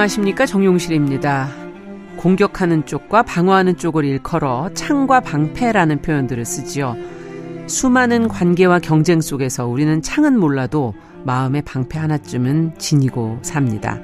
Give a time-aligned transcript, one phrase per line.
[0.00, 1.50] 안녕하십니까 정용실입니다.
[2.16, 6.96] 공격하는 쪽과 방어하는 쪽을 일컬어 창과 방패라는 표현들을 쓰지요.
[7.66, 10.94] 수많은 관계와 경쟁 속에서 우리는 창은 몰라도
[11.24, 13.98] 마음의 방패 하나쯤은 지니고 삽니다.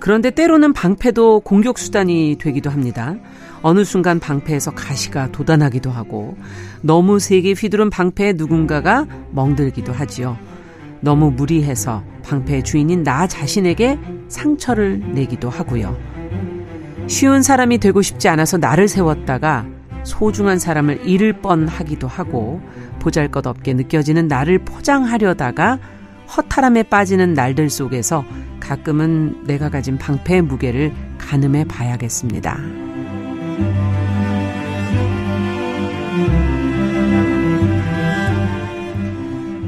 [0.00, 3.14] 그런데 때로는 방패도 공격 수단이 되기도 합니다.
[3.62, 6.36] 어느 순간 방패에서 가시가 돋아나기도 하고
[6.82, 10.36] 너무 세게 휘두른 방패에 누군가가 멍들기도 하지요.
[11.02, 13.98] 너무 무리해서 방패의 주인인 나 자신에게
[14.28, 15.96] 상처를 내기도 하고요.
[17.08, 19.66] 쉬운 사람이 되고 싶지 않아서 나를 세웠다가
[20.04, 22.60] 소중한 사람을 잃을 뻔 하기도 하고
[23.00, 25.78] 보잘 것 없게 느껴지는 나를 포장하려다가
[26.36, 28.24] 허탈함에 빠지는 날들 속에서
[28.60, 32.58] 가끔은 내가 가진 방패의 무게를 가늠해 봐야겠습니다.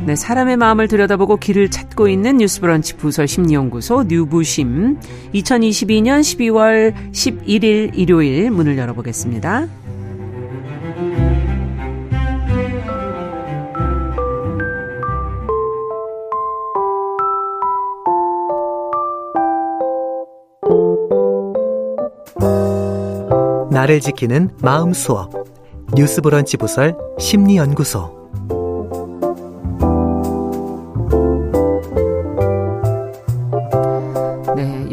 [0.06, 4.98] 네, 사람의 마음을 들여다보고 길을 찾고 있는 뉴스브런치 부설 심리연구소 뉴부심.
[5.32, 9.66] 2022년 12월 11일 일요일 문을 열어보겠습니다.
[23.70, 25.32] 나를 지키는 마음 수업.
[25.94, 28.23] 뉴스브런치 부설 심리연구소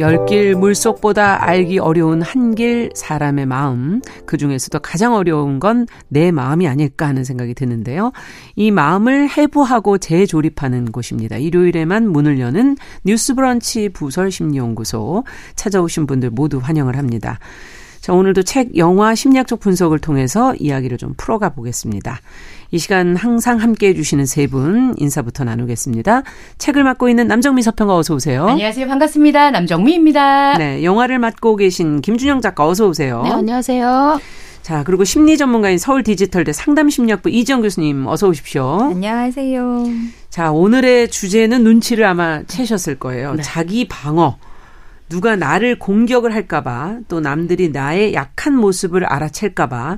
[0.02, 4.02] 열길 물속보다 알기 어려운 한길 사람의 마음.
[4.26, 8.12] 그 중에서도 가장 어려운 건 내 마음이 아닐까 하는 생각이 드는데요.
[8.56, 11.38] 이 마음을 해부하고 재조립하는 곳입니다.
[11.38, 15.24] 일요일에만 문을 여는 뉴스 브런치 부설 심리연구소
[15.56, 17.40] 찾아오신 분들 모두 환영을 합니다.
[18.02, 22.20] 자, 오늘도 책, 영화, 심리학적 분석을 통해서 이야기를 좀 풀어가 보겠습니다.
[22.72, 26.24] 이 시간 항상 함께 해주시는 세 분 인사부터 나누겠습니다.
[26.58, 28.48] 책을 맡고 있는 남정미 서평가 어서 오세요.
[28.48, 28.88] 안녕하세요.
[28.88, 29.52] 반갑습니다.
[29.52, 30.58] 남정미입니다.
[30.58, 33.22] 네, 영화를 맡고 계신 김준영 작가 어서 오세요.
[33.24, 34.20] 네, 안녕하세요.
[34.62, 38.80] 자, 그리고 심리 전문가인 서울 디지털대 상담 심리학부 이지영 교수님 어서 오십시오.
[38.92, 39.86] 안녕하세요.
[40.30, 43.34] 자, 오늘의 주제는 눈치를 아마 채셨을 거예요.
[43.36, 43.44] 네.
[43.44, 44.38] 자기 방어.
[45.10, 49.98] 누가 나를 공격을 할까봐 또 남들이 나의 약한 모습을 알아챌까봐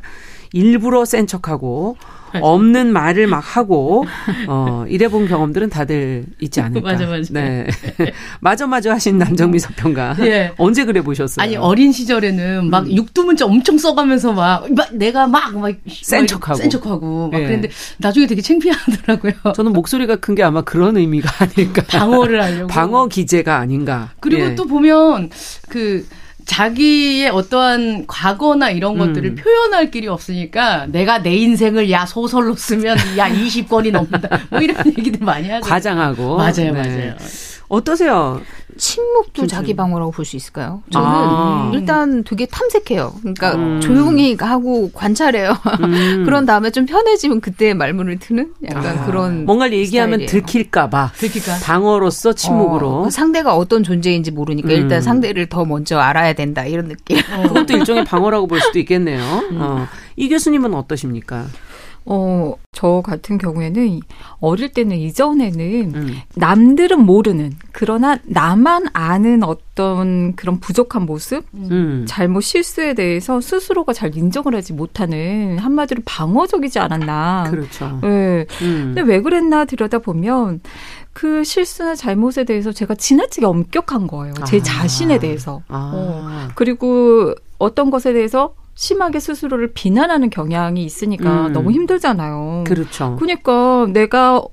[0.54, 1.98] 일부러 센 척하고
[2.42, 4.06] 없는 말을 막 하고
[4.48, 6.92] 어 이래 본 경험들은 다들 있지 않을까.
[6.92, 7.34] 맞아 맞아.
[7.34, 7.66] 네.
[8.42, 10.18] 맞아 맞아 하신 남정미 서평가.
[10.22, 10.52] 예.
[10.58, 11.42] 언제 그래 보셨어요?
[11.42, 12.92] 아니 어린 시절에는 막 음.
[12.92, 17.46] 육두문자 엄청 써가면서 막, 막 내가 막막센 척하고 센 척하고 막 예.
[17.46, 19.54] 그런데 나중에 되게 창피하더라고요.
[19.56, 21.84] 저는 목소리가 큰 게 아마 그런 의미가 아닐까.
[21.88, 22.66] 방어를 하려고.
[22.68, 24.10] 방어 기제가 아닌가.
[24.20, 24.56] 그리고 예.
[24.56, 25.30] 또 보면
[25.70, 26.08] 그
[26.46, 29.36] 자기의 어떠한 과거나 이런 것들을 음.
[29.36, 34.42] 표현할 길이 없으니까 내가 내 인생을 야 소설로 쓰면 야 20권이 넘는다.
[34.50, 35.68] 뭐 이런 얘기들 많이 하죠.
[35.68, 36.38] 과장하고.
[36.38, 36.72] 맞아요, 네.
[36.72, 37.16] 맞아요.
[37.68, 38.42] 어떠세요?
[38.78, 40.82] 침묵도 자기 방어라고 볼 수 있을까요?
[40.92, 41.72] 저는 아.
[41.74, 43.14] 일단 되게 탐색해요.
[43.20, 43.82] 그러니까 음.
[43.82, 45.54] 조용히 하고 관찰해요.
[45.82, 46.24] 음.
[46.26, 49.06] 그런 다음에 좀 편해지면 그때 말문을 트는 약간 아.
[49.06, 50.30] 그런 뭔가를 얘기하면 스타일이에요.
[50.46, 54.74] 들킬까봐 들킬까 방어로서 침묵으로 어, 상대가 어떤 존재인지 모르니까 음.
[54.74, 57.18] 일단 상대를 더 먼저 알아야 된다 이런 느낌.
[57.18, 57.44] 어.
[57.48, 59.20] 그것도 일종의 방어라고 볼 수도 있겠네요.
[59.52, 59.58] 음.
[59.62, 59.88] 어.
[60.16, 61.46] 이 교수님은 어떠십니까?
[62.06, 64.02] 어, 저 같은 경우에는
[64.40, 66.16] 어릴 때는 이전에는 음.
[66.36, 72.06] 남들은 모르는 그러나 나만 아는 어떤 그런 부족한 모습, 음.
[72.08, 77.48] 잘못 실수에 대해서 스스로가 잘 인정을 하지 못하는 한마디로 방어적이지 않았나.
[77.50, 78.00] 그렇죠.
[78.02, 78.46] 네.
[78.62, 78.94] 음.
[78.94, 80.62] 근데 왜 그랬나 들여다 보면
[81.14, 84.34] 그 실수나 잘못에 대해서 제가 지나치게 엄격한 거예요.
[84.46, 84.64] 제 아.
[84.64, 85.62] 자신에 대해서.
[85.68, 85.92] 아.
[85.94, 86.48] 어.
[86.56, 91.54] 그리고 어떤 것에 대해서 심하게 스스로를 비난하는 경향이 있으니까 음.
[91.54, 92.64] 너무 힘들잖아요.
[92.66, 93.16] 그렇죠.
[93.20, 94.44] 그러니까 내가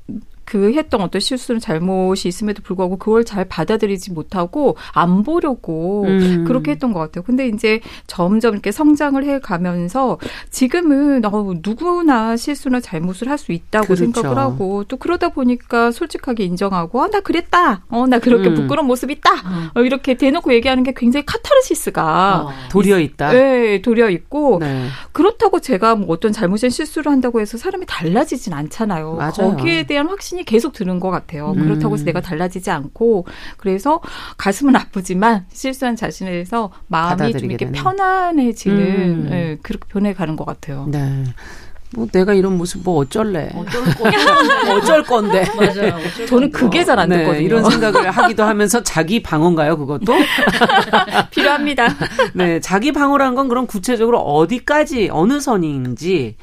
[0.50, 6.44] 그 했던 어떤 실수는 잘못이 있음에도 불구하고 그걸 잘 받아들이지 못하고 안 보려고 음.
[6.47, 7.22] 그렇게 했던 것 같아요.
[7.24, 10.18] 근데 이제 점점 이렇게 성장을 해 가면서
[10.50, 14.04] 지금은 어, 누구나 실수나 잘못을 할 수 있다고 그렇죠.
[14.04, 17.84] 생각을 하고 또 그러다 보니까 솔직하게 인정하고 아, 나 그랬다.
[17.88, 18.54] 어, 나 그렇게 음.
[18.54, 19.32] 부끄러운 모습 있다.
[19.32, 19.70] 음.
[19.74, 23.32] 어, 이렇게 대놓고 얘기하는 게 굉장히 카타르시스가 어, 도리어 있다.
[23.32, 24.86] 네, 도리어 있고 네.
[25.12, 29.14] 그렇다고 제가 뭐 어떤 잘못된 실수를 한다고 해서 사람이 달라지진 않잖아요.
[29.14, 29.56] 맞아요.
[29.56, 31.53] 거기에 대한 확신이 확신이 계속 드는 것 같아요.
[31.57, 31.63] 음.
[31.63, 33.27] 그렇다고 해서 내가 달라지지 않고
[33.57, 34.01] 그래서
[34.37, 37.72] 가슴은 아프지만 실수한 자신에 대해서 마음이 좀 이렇게 되는.
[37.72, 39.27] 편안해지는 음.
[39.31, 40.87] 네, 그렇게 변해가는 것 같아요.
[40.91, 41.25] 네.
[41.92, 43.51] 뭐 내가 이런 모습 뭐 어쩔래?
[43.53, 44.16] 어쩔 건데.
[44.71, 45.45] 어쩔 건데.
[45.57, 45.97] 맞아요.
[45.97, 47.45] 어쩔 저는 그게 잘안 네, 됐거든요.
[47.45, 50.13] 이런 생각을 하기도 하면서 자기 방어인가요, 그것도?
[51.31, 51.89] 필요합니다.
[52.34, 56.37] 네, 자기 방어라는 건 그럼 구체적으로 어디까지 어느 선인지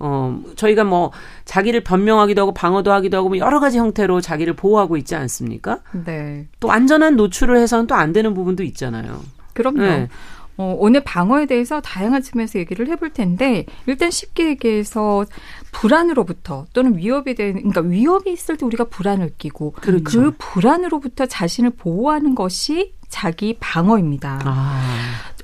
[0.00, 1.12] 어, 저희가 뭐
[1.44, 5.80] 자기를 변명하기도 하고 방어도 하기도 하고 뭐 여러 가지 형태로 자기를 보호하고 있지 않습니까?
[6.04, 6.48] 네.
[6.58, 9.20] 또 안전한 노출을 해서는 또 안 되는 부분도 있잖아요.
[9.52, 9.82] 그럼요.
[9.82, 10.08] 네.
[10.56, 15.24] 어, 오늘 방어에 대해서 다양한 측면에서 얘기를 해볼 텐데 일단 쉽게 얘기해서
[15.72, 20.20] 불안으로부터 또는 위협이 되는 그러니까 위협이 있을 때 우리가 불안을 끼고 그렇죠.
[20.20, 24.40] 그 불안으로부터 자신을 보호하는 것이 자기 방어입니다.
[24.44, 24.80] 아.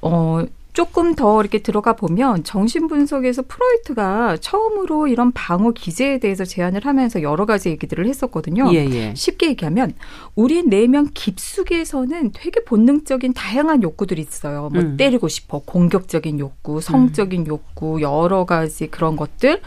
[0.03, 0.45] 어,
[0.77, 7.47] 조금 더 이렇게 들어가 보면 정신분석에서 프로이트가 처음으로 이런 방어 기제에 대해서 제안을 하면서 여러
[7.47, 8.71] 가지 얘기들을 했었거든요.
[8.75, 9.15] 예, 예.
[9.17, 9.95] 쉽게 얘기하면
[10.35, 14.69] 우리 내면 깊숙이에서는 되게 본능적인 다양한 욕구들이 있어요.
[14.71, 14.97] 뭐 음.
[14.99, 19.63] 때리고 싶어, 공격적인 욕구, 성적인 욕구, 여러 가지 그런 것들.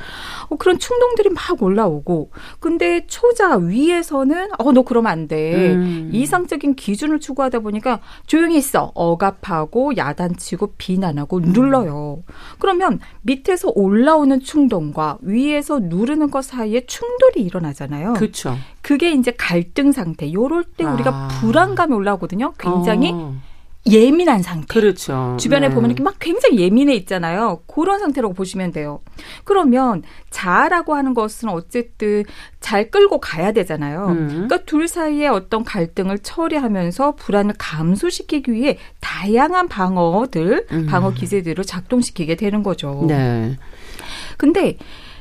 [0.49, 2.29] 어, 그런 충동들이 막 올라오고.
[2.59, 5.73] 근데 초자 위에서는 어 너 그러면 안 돼.
[5.73, 6.11] 음.
[6.13, 8.91] 이상적인 기준을 추구하다 보니까 조용히 있어.
[8.93, 12.23] 억압하고 야단치고 비난하고 눌러요.
[12.59, 18.13] 그러면 밑에서 올라오는 충동과 위에서 누르는 것 사이에 충돌이 일어나잖아요.
[18.13, 18.55] 그렇죠.
[18.81, 20.31] 그게 이제 갈등 상태.
[20.31, 21.27] 요럴 때 우리가 아.
[21.39, 22.53] 불안감이 올라오거든요.
[22.59, 23.33] 굉장히 어,
[23.87, 24.67] 예민한 상태.
[24.67, 25.37] 그렇죠.
[25.39, 25.73] 주변에 네.
[25.73, 27.61] 보면 이렇게 막 굉장히 예민해 있잖아요.
[27.65, 28.99] 그런 상태라고 보시면 돼요.
[29.45, 32.23] 그러면 자아라고 하는 것은 어쨌든
[32.59, 34.07] 잘 끌고 가야 되잖아요.
[34.09, 34.27] 음.
[34.27, 40.85] 그러니까 둘 사이에 어떤 갈등을 처리하면서 불안을 감소시키기 위해 다양한 방어들, 음.
[40.85, 43.05] 방어 기제들을 작동시키게 되는 거죠.
[43.07, 43.57] 네.
[44.37, 44.77] 근데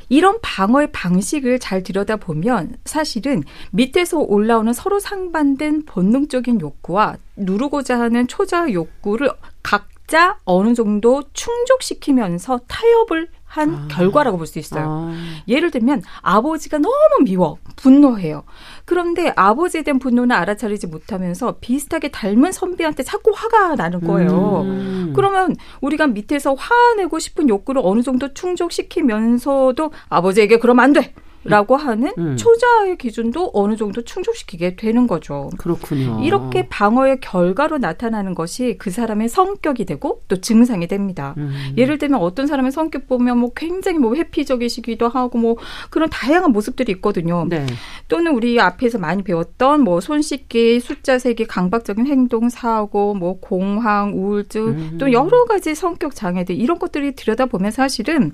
[0.08, 8.72] 이런 방어의 방식을 잘 들여다보면 사실은 밑에서 올라오는 서로 상반된 본능적인 욕구와 누르고자 하는 초자
[8.72, 9.30] 욕구를
[9.62, 13.88] 각자 어느 정도 충족시키면서 타협을 한 아.
[13.90, 14.84] 결과라고 볼 수 있어요.
[14.88, 15.14] 아.
[15.48, 18.44] 예를 들면 아버지가 너무 미워 분노해요.
[18.84, 24.62] 그런데 아버지에 대한 분노는 알아차리지 못하면서 비슷하게 닮은 선비한테 자꾸 화가 나는 거예요.
[24.62, 25.12] 음.
[25.14, 31.14] 그러면 우리가 밑에서 화내고 싶은 욕구를 어느 정도 충족시키면서도 아버지에게 그러면 안 돼.
[31.44, 32.36] 라고 하는 음.
[32.36, 35.50] 초자의 기준도 어느 정도 충족시키게 되는 거죠.
[35.58, 36.20] 그렇군요.
[36.22, 41.34] 이렇게 방어의 결과로 나타나는 것이 그 사람의 성격이 되고 또 증상이 됩니다.
[41.38, 41.74] 음.
[41.76, 45.56] 예를 들면 어떤 사람의 성격 보면 뭐 굉장히 뭐 회피적이시기도 하고 뭐
[45.90, 47.46] 그런 다양한 모습들이 있거든요.
[47.48, 47.64] 네.
[48.08, 54.14] 또는 우리 앞에서 많이 배웠던 뭐 손 씻기, 숫자 세기, 강박적인 행동 사고, 뭐 공황,
[54.14, 54.96] 우울증, 음.
[54.98, 58.32] 또 여러 가지 성격 장애들 이런 것들이 들여다보면 사실은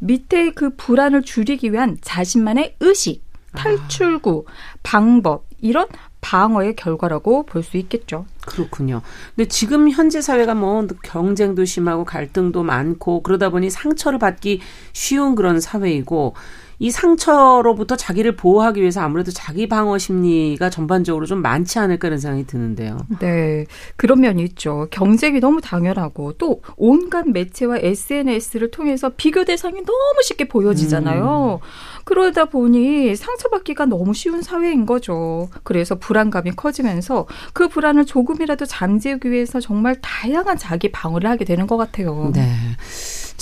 [0.00, 3.22] 밑에 그 불안을 줄이기 위한 자신 만의 의식,
[3.54, 4.44] 탈출구,
[4.82, 5.86] 방법 이런
[6.20, 8.26] 방어의 결과라고 볼 수 있겠죠.
[8.46, 9.02] 그렇군요.
[9.34, 14.60] 근데 지금 현재 사회가 뭐 경쟁도 심하고 갈등도 많고 그러다 보니 상처를 받기
[14.92, 16.34] 쉬운 그런 사회이고
[16.82, 22.44] 이 상처로부터 자기를 보호하기 위해서 아무래도 자기 방어 심리가 전반적으로 좀 많지 않을까 이런 생각이
[22.44, 22.98] 드는데요.
[23.20, 24.88] 네, 그런 면이 있죠.
[24.90, 31.60] 경쟁이 너무 당연하고 또 온갖 매체와 SNS를 통해서 비교 대상이 너무 쉽게 보여지잖아요.
[32.02, 35.50] 그러다 보니 상처받기가 너무 쉬운 사회인 거죠.
[35.62, 41.76] 그래서 불안감이 커지면서 그 불안을 조금이라도 잠재우기 위해서 정말 다양한 자기 방어를 하게 되는 것
[41.76, 42.32] 같아요.
[42.34, 42.48] 네.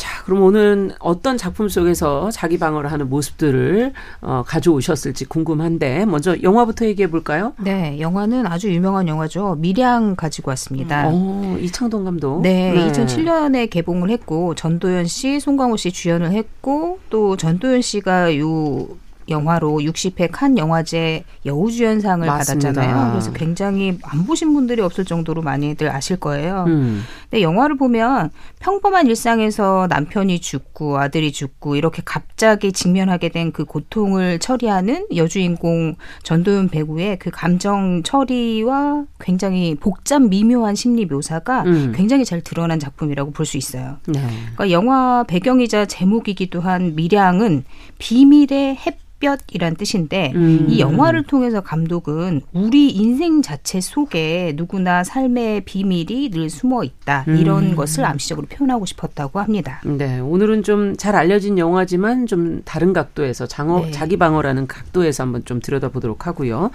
[0.00, 3.92] 자, 그럼 오늘은 어떤 작품 속에서 자기 방어를 하는 모습들을
[4.22, 7.52] 어, 가져오셨을지 궁금한데 먼저 영화부터 얘기해 볼까요?
[7.60, 9.56] 네, 영화는 아주 유명한 영화죠.
[9.58, 11.04] 미량 가지고 왔습니다.
[11.06, 12.40] 어, 이창동 감독.
[12.40, 18.88] 네, 2007년에 개봉을 했고 전도연 씨, 송강호 씨 주연을 했고 또 전도연 씨가 요
[19.30, 22.68] 영화로 60회 칸 영화제 여우주연상을 맞습니다.
[22.72, 23.10] 받았잖아요.
[23.12, 26.64] 그래서 굉장히 안 보신 분들이 없을 정도로 많이들 아실 거예요.
[26.68, 27.02] 음.
[27.30, 34.38] 근데 영화를 보면 평범한 일상에서 남편이 죽고 아들이 죽고 이렇게 갑자기 직면하게 된 그 고통을
[34.38, 41.92] 처리하는 여주인공 전도연 배우의 그 감정 처리와 굉장히 복잡 미묘한 심리 묘사가 음.
[41.96, 43.96] 굉장히 잘 드러난 작품이라고 볼 수 있어요.
[44.06, 44.20] 네.
[44.54, 47.64] 그러니까 영화 배경이자 제목이기도 한 미량은
[47.98, 50.66] 비밀의 햇 볕이란 뜻인데 음.
[50.68, 57.70] 이 영화를 통해서 감독은 우리 인생 자체 속에 누구나 삶의 비밀이 늘 숨어 있다 이런
[57.70, 57.76] 음.
[57.76, 59.80] 것을 암시적으로 표현하고 싶었다고 합니다.
[59.84, 63.90] 네, 오늘은 좀 잘 알려진 영화지만 좀 다른 각도에서 장어, 네.
[63.90, 66.70] 자기 방어라는 각도에서 한번 좀 들여다보도록 하고요.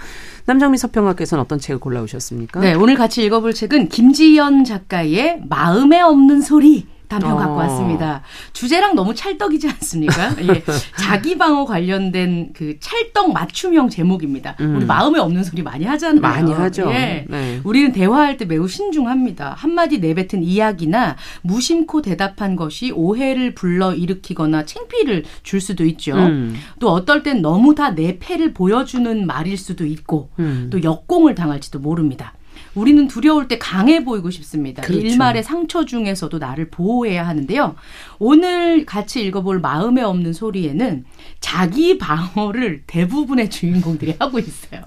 [0.46, 2.60] 남정미 서평가께서는 어떤 책을 골라오셨습니까?
[2.62, 6.88] 네, 오늘 같이 읽어볼 책은 김지연 작가의 마음에 없는 소리.
[7.08, 7.36] 단편 어.
[7.38, 8.22] 갖고 왔습니다.
[8.54, 10.36] 주제랑 너무 찰떡이지 않습니까?
[10.48, 10.64] 예.
[11.00, 14.56] 자기 방어 관련된 그 찰떡 맞춤형 제목입니다.
[14.60, 14.76] 음.
[14.78, 16.22] 우리 마음에 없는 소리 많이 하잖아요.
[16.22, 16.92] 많이 하죠.
[16.92, 17.26] 예.
[17.28, 17.60] 네.
[17.64, 19.56] 우리는 대화할 때 매우 신중합니다.
[19.58, 26.16] 한마디 내뱉은 이야기나 무심코 대답한 것이 오해를 불러 일으키거나 창피를 줄 수도 있죠.
[26.16, 26.56] 음.
[26.80, 30.70] 또 어떨 땐 너무 다 내 패를 보여주는 말일 수도 있고 음.
[30.72, 32.34] 또 역공을 당할지도 모릅니다.
[32.76, 34.82] 우리는 두려울 때 강해 보이고 싶습니다.
[34.84, 35.06] 그렇죠.
[35.06, 37.76] 일말의 상처 중에서도 나를 보호해야 하는데요.
[38.20, 41.06] 오늘 같이 읽어볼 마음에 없는 소리에는
[41.40, 44.82] 자기 방어를 대부분의 주인공들이 하고 있어요.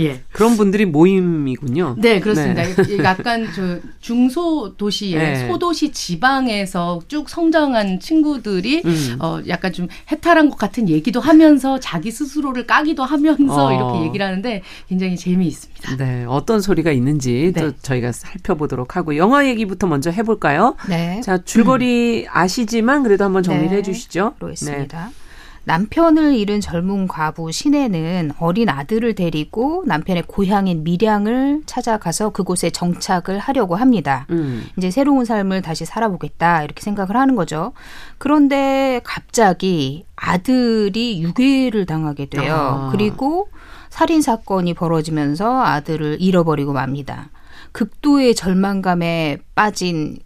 [0.00, 0.22] 예.
[0.32, 1.96] 그런 분들이 모임이군요.
[1.98, 2.62] 네, 그렇습니다.
[3.04, 5.48] 약간 저 중소 도시의 네.
[5.48, 9.16] 소도시 지방에서 쭉 성장한 친구들이 음.
[9.20, 13.72] 어 약간 좀 해탈한 것 같은 얘기도 하면서 자기 스스로를 까기도 하면서 어.
[13.72, 15.96] 이렇게 얘기를 하는데 굉장히 재미있습니다.
[15.96, 17.76] 네, 어떤 소리가 있는지 또 네.
[17.82, 20.76] 저희가 살펴보도록 하고 영화 얘기부터 먼저 해볼까요?
[20.88, 21.20] 네.
[21.22, 23.76] 자, 줄거리 아시지만 그래도 한번 정리를 네.
[23.76, 24.34] 해주시죠.
[24.38, 25.10] 그렇습니다.
[25.64, 33.76] 남편을 잃은 젊은 과부 신혜는 어린 아들을 데리고 남편의 고향인 밀양을 찾아가서 그곳에 정착을 하려고
[33.76, 34.26] 합니다.
[34.28, 34.36] 네.
[34.36, 34.66] 음.
[34.76, 37.72] 이제 새로운 삶을 다시 살아보겠다 이렇게 생각을 하는 거죠.
[38.18, 42.54] 그런데 갑자기 아들이 유괴를 당하게 돼요.
[42.54, 42.88] 아.
[42.90, 43.48] 그리고
[43.90, 47.28] 살인 사건이 벌어지면서 아들을 잃어버리고 맙니다.
[47.72, 50.18] 극도의 절망감에 빠진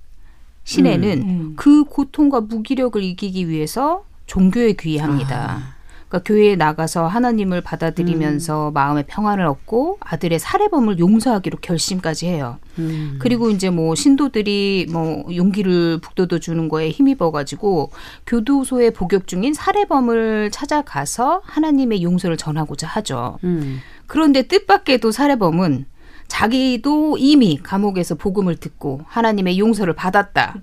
[0.64, 1.52] 신혜는 음, 음.
[1.56, 5.74] 그 고통과 무기력을 이기기 위해서 종교에 귀의합니다.
[6.14, 12.58] 그러니까 교회에 나가서 하나님을 받아들이면서 마음의 평안을 얻고 아들의 살해범을 용서하기로 결심까지 해요.
[12.78, 13.16] 음.
[13.18, 17.90] 그리고 이제 뭐 신도들이 뭐 용기를 북돋워 주는 거에 힘입어 가지고
[18.26, 23.38] 교도소에 복역 중인 살해범을 찾아가서 하나님의 용서를 전하고자 하죠.
[23.42, 23.80] 음.
[24.06, 25.86] 그런데 뜻밖에도 살해범은
[26.28, 30.56] 자기도 이미 감옥에서 복음을 듣고 하나님의 용서를 받았다.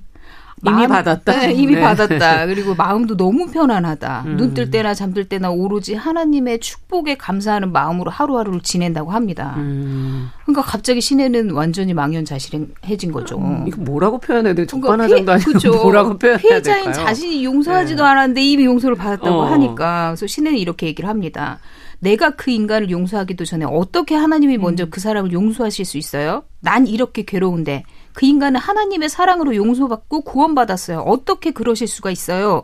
[0.68, 1.40] 이미 받았다?
[1.40, 1.82] 네, 이미 네.
[1.82, 2.46] 받았다.
[2.48, 4.24] 그리고 마음도 너무 편안하다.
[4.28, 4.38] 음.
[4.38, 9.56] 눈뜰 때나 잠들 때나 오로지 하나님의 축복에 감사하는 마음으로 하루하루를 지낸다고 합니다.
[9.58, 10.30] 음.
[10.44, 13.64] 그러니까 갑자기 신혜는 완전히 망연자실해진 거죠.
[13.68, 14.66] 이거 뭐라고 표현해야 돼?
[14.66, 15.72] 그러니까 적반하장도 아니고 그쵸.
[15.82, 17.06] 뭐라고 표현해야 피해자인 될까요?
[17.06, 18.10] 자신이 용서하지도 네.
[18.10, 19.46] 않았는데 이미 용서를 받았다고 어.
[19.46, 21.60] 하니까 그래서 신혜는 이렇게 얘기를 합니다.
[22.00, 26.44] 내가 그 인간을 용서하기도 전에 어떻게 하나님이 먼저 그 사람을 용서하실 수 있어요?
[26.60, 31.00] 난 이렇게 괴로운데 그 인간은 하나님의 사랑으로 용서받고 구원받았어요.
[31.00, 32.64] 어떻게 그러실 수가 있어요?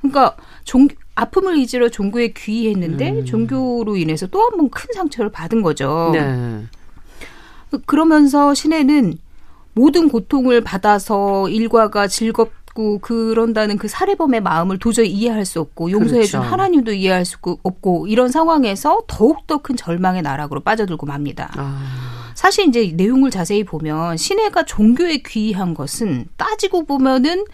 [0.00, 6.10] 그러니까 종, 아픔을 잊으러 종교에 귀의했는데 종교로 인해서 또 한 번 큰 상처를 받은 거죠.
[6.12, 6.64] 네.
[7.86, 9.18] 그러면서 신혜는
[9.74, 16.52] 모든 고통을 받아서 일과가 즐겁고 그런다는 그 살해범의 마음을 도저히 이해할 수 없고 용서해준 그렇죠.
[16.52, 21.50] 하나님도 이해할 수 없고 이런 상황에서 더욱더 큰 절망의 나락으로 빠져들고 맙니다.
[21.56, 22.23] 아.
[22.34, 27.44] 사실 이제 내용을 자세히 보면 신혜가 종교에 귀의한 것은 따지고 보면은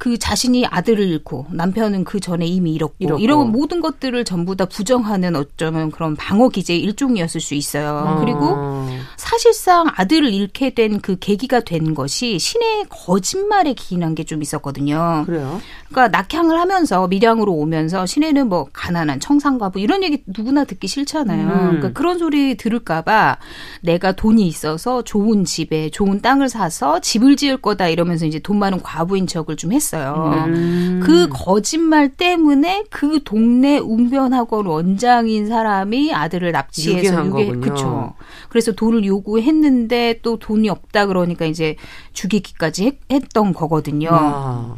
[0.00, 3.20] 그 자신이 아들을 잃고 남편은 그 전에 이미 잃었고, 잃었고.
[3.20, 8.16] 이런 모든 것들을 전부 다 부정하는 어쩌면 그런 방어 기제의 일종이었을 수 있어요.
[8.20, 8.88] 그리고 어.
[9.18, 15.24] 사실상 아들을 잃게 된 그 계기가 된 것이 신의 거짓말에 기인한 게 좀 있었거든요.
[15.26, 15.60] 그래요?
[15.90, 21.46] 그러니까 낙향을 하면서 밀양으로 오면서 신혜는 뭐 가난한 청산가부 이런 얘기 누구나 듣기 싫잖아요.
[21.46, 21.58] 음.
[21.66, 23.36] 그러니까 그런 소리 들을까봐
[23.82, 28.80] 내가 돈이 있어서 좋은 집에 좋은 땅을 사서 집을 지을 거다 이러면서 이제 돈 많은
[28.82, 29.89] 과부인 척을 좀 했어요.
[29.98, 31.00] 음.
[31.02, 37.50] 그 거짓말 때문에 그 동네 웅변학원 원장인 사람이 아들을 납치해서 유괴.
[37.60, 38.14] 그쵸.
[38.48, 41.76] 그래서 돈을 요구했는데 또 돈이 없다 그러니까 이제
[42.12, 44.08] 죽이기까지 했, 했던 거거든요.
[44.12, 44.76] 아.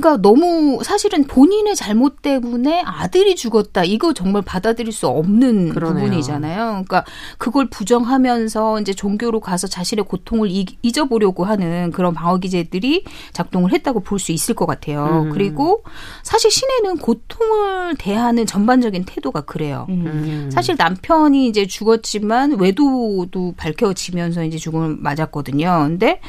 [0.00, 3.84] 그러니까 너무 사실은 본인의 잘못 때문에 아들이 죽었다.
[3.84, 6.04] 이거 정말 받아들일 수 없는 그러네요.
[6.04, 6.56] 부분이잖아요.
[6.86, 7.04] 그러니까
[7.38, 14.00] 그걸 부정하면서 이제 종교로 가서 자신의 고통을 이- 잊어보려고 하는 그런 방어 기제들이 작동을 했다고
[14.00, 15.24] 볼 수 있을 것 같아요.
[15.26, 15.30] 음.
[15.30, 15.84] 그리고
[16.24, 19.86] 사실 신혜는 고통을 대하는 전반적인 태도가 그래요.
[19.88, 20.50] 음.
[20.52, 25.84] 사실 남편이 이제 죽었지만 외도도 밝혀지면서 이제 죽음을 맞았거든요.
[25.88, 26.20] 근데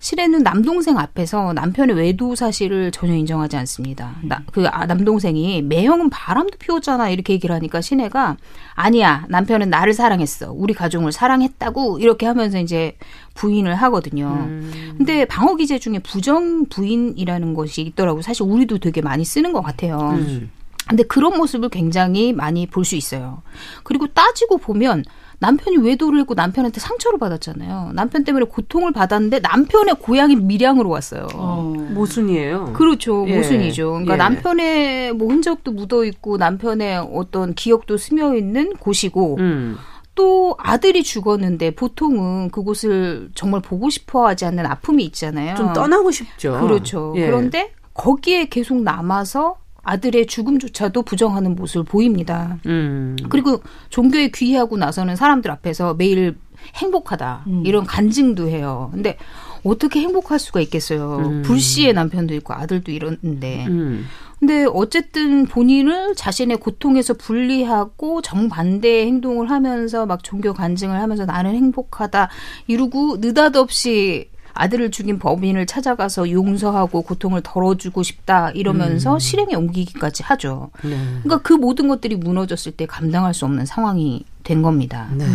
[0.00, 4.16] 실에는 남동생 앞에서 남편의 외도 사실을 전혀 인정하지 않습니다.
[4.22, 8.38] 나, 그 아, 남동생이 매형은 바람도 피웠잖아 이렇게 얘기를 하니까 신혜가
[8.74, 12.96] 아니야 남편은 나를 사랑했어 우리 가족을 사랑했다고 이렇게 하면서 이제
[13.34, 14.46] 부인을 하거든요.
[14.48, 14.94] 음.
[14.96, 18.22] 근데 방어 기제 중에 부정 부인이라는 것이 있더라고.
[18.22, 19.98] 사실 우리도 되게 많이 쓰는 것 같아요.
[20.14, 20.50] 음.
[20.88, 23.42] 근데 그런 모습을 굉장히 많이 볼 수 있어요.
[23.84, 25.04] 그리고 따지고 보면
[25.40, 27.92] 남편이 외도를 했고 남편한테 상처를 받았잖아요.
[27.94, 31.26] 남편 때문에 고통을 받았는데 남편의 고향인 밀양으로 왔어요.
[31.34, 31.62] 어.
[31.90, 32.74] 모순이에요.
[32.74, 33.24] 그렇죠.
[33.26, 33.36] 예.
[33.36, 33.88] 모순이죠.
[33.90, 34.18] 그러니까 예.
[34.18, 39.76] 남편의 뭐 흔적도 묻어 있고 남편의 어떤 기억도 스며 있는 곳이고 음.
[40.14, 45.56] 또 아들이 죽었는데 보통은 그곳을 정말 보고 싶어 하지 않는 아픔이 있잖아요.
[45.56, 46.60] 좀 떠나고 싶죠.
[46.60, 47.14] 그렇죠.
[47.16, 47.26] 예.
[47.26, 52.58] 그런데 거기에 계속 남아서 아들의 죽음조차도 부정하는 모습을 보입니다.
[52.66, 53.16] 음.
[53.28, 56.36] 그리고 종교에 귀의하고 나서는 사람들 앞에서 매일
[56.76, 57.62] 행복하다 음.
[57.64, 58.90] 이런 간증도 해요.
[58.92, 59.16] 근데
[59.64, 61.16] 어떻게 행복할 수가 있겠어요.
[61.18, 61.42] 음.
[61.42, 63.66] 불씨의 남편도 있고 아들도 이러는데.
[63.66, 64.06] 음.
[64.38, 72.30] 근데 어쨌든 본인을 자신의 고통에서 분리하고 정반대의 행동을 하면서 막 종교 간증을 하면서 나는 행복하다
[72.66, 80.70] 이러고 느닷없이 아들을 죽인 범인을 찾아가서 용서하고 고통을 덜어주고 싶다 이러면서 실행에 옮기기까지 하죠.
[80.82, 80.98] 네.
[81.22, 85.08] 그러니까 그 모든 것들이 무너졌을 때 감당할 수 없는 상황이 된 겁니다.
[85.16, 85.26] 네.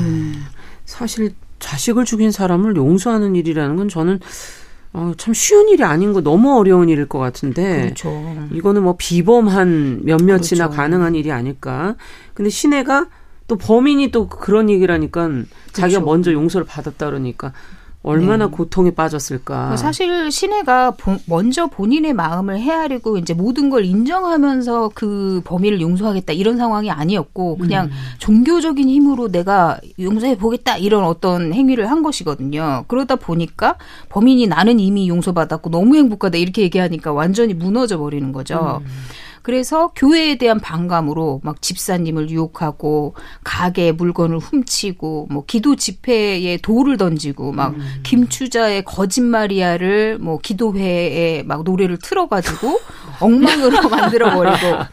[0.86, 4.20] 사실 자식을 죽인 사람을 용서하는 일이라는 건 저는
[4.94, 8.48] 어, 참 쉬운 일이 아닌 거 너무 어려운 일일 것 같은데 그렇죠.
[8.54, 10.70] 이거는 뭐 비범한 몇몇이나 그렇죠.
[10.70, 11.96] 가능한 일이 아닐까.
[12.34, 13.08] 근데 시내가
[13.48, 15.28] 또 범인이 또 그런 얘기를 하니까
[15.74, 16.06] 자기가 그렇죠.
[16.06, 17.52] 먼저 용서를 받았다 그러니까
[18.06, 19.72] 얼마나 고통에 빠졌을까.
[19.78, 26.58] 사실 신혜가 보- 먼저 본인의 마음을 헤아리고 이제 모든 걸 인정하면서 그 범인을 용서하겠다 이런
[26.58, 32.86] 상황이 아니었고 그냥 종교적인 힘으로 내가 용서해 보겠다 이런 어떤 행위를 한 것이거든요.
[32.88, 33.76] 그러다 보니까
[34.10, 38.82] 범인이 나는 이미 용서받았고 너무 행복하다 이렇게 얘기하니까 완전히 무너져 버리는 거죠.
[39.46, 47.52] 그래서 교회에 대한 반감으로 막 집사님을 유혹하고 가게 물건을 훔치고 뭐 기도 집회에 돌을 던지고
[47.52, 52.80] 막 김추자의 거짓말이야를 뭐 기도회에 막 노래를 틀어가지고
[53.20, 54.84] 엉망으로 만들어 버리고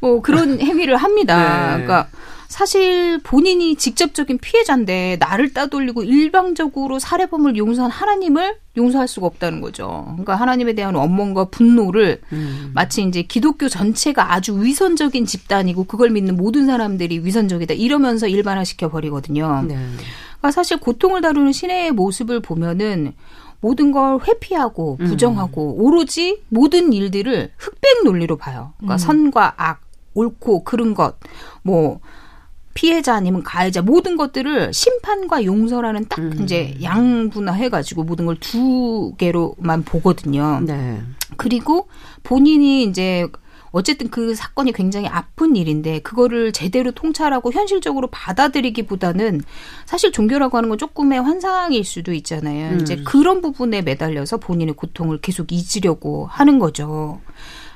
[0.00, 1.78] 뭐 그런 행위를 합니다.
[1.78, 1.84] 네.
[1.84, 2.08] 그러니까
[2.48, 10.04] 사실 본인이 직접적인 피해자인데 나를 따돌리고 일방적으로 살해범을 용서한 하나님을 용서할 수가 없다는 거죠.
[10.12, 12.70] 그러니까 하나님에 대한 원망과 분노를 음.
[12.74, 19.64] 마치 이제 기독교 전체가 아주 위선적인 집단이고 그걸 믿는 모든 사람들이 위선적이다 이러면서 일반화시켜 버리거든요.
[19.68, 19.74] 네.
[20.38, 23.12] 그러니까 사실 고통을 다루는 신의 모습을 보면은
[23.60, 28.72] 모든 걸 회피하고 부정하고 오로지 모든 일들을 흑백 논리로 봐요.
[28.78, 29.82] 그러니까 선과 악,
[30.14, 31.16] 옳고 그른 것,
[31.62, 32.00] 뭐
[32.78, 40.60] 피해자 아니면 가해자 모든 것들을 심판과 용서라는 딱 이제 양분화해가지고 모든 걸 두 개로만 보거든요.
[40.64, 41.00] 네.
[41.36, 41.88] 그리고
[42.22, 43.26] 본인이 이제
[43.72, 49.40] 어쨌든 그 사건이 굉장히 아픈 일인데 그거를 제대로 통찰하고 현실적으로 받아들이기보다는
[49.84, 52.74] 사실 종교라고 하는 건 조금의 환상일 수도 있잖아요.
[52.74, 52.80] 음.
[52.80, 57.20] 이제 그런 부분에 매달려서 본인의 고통을 계속 잊으려고 하는 거죠.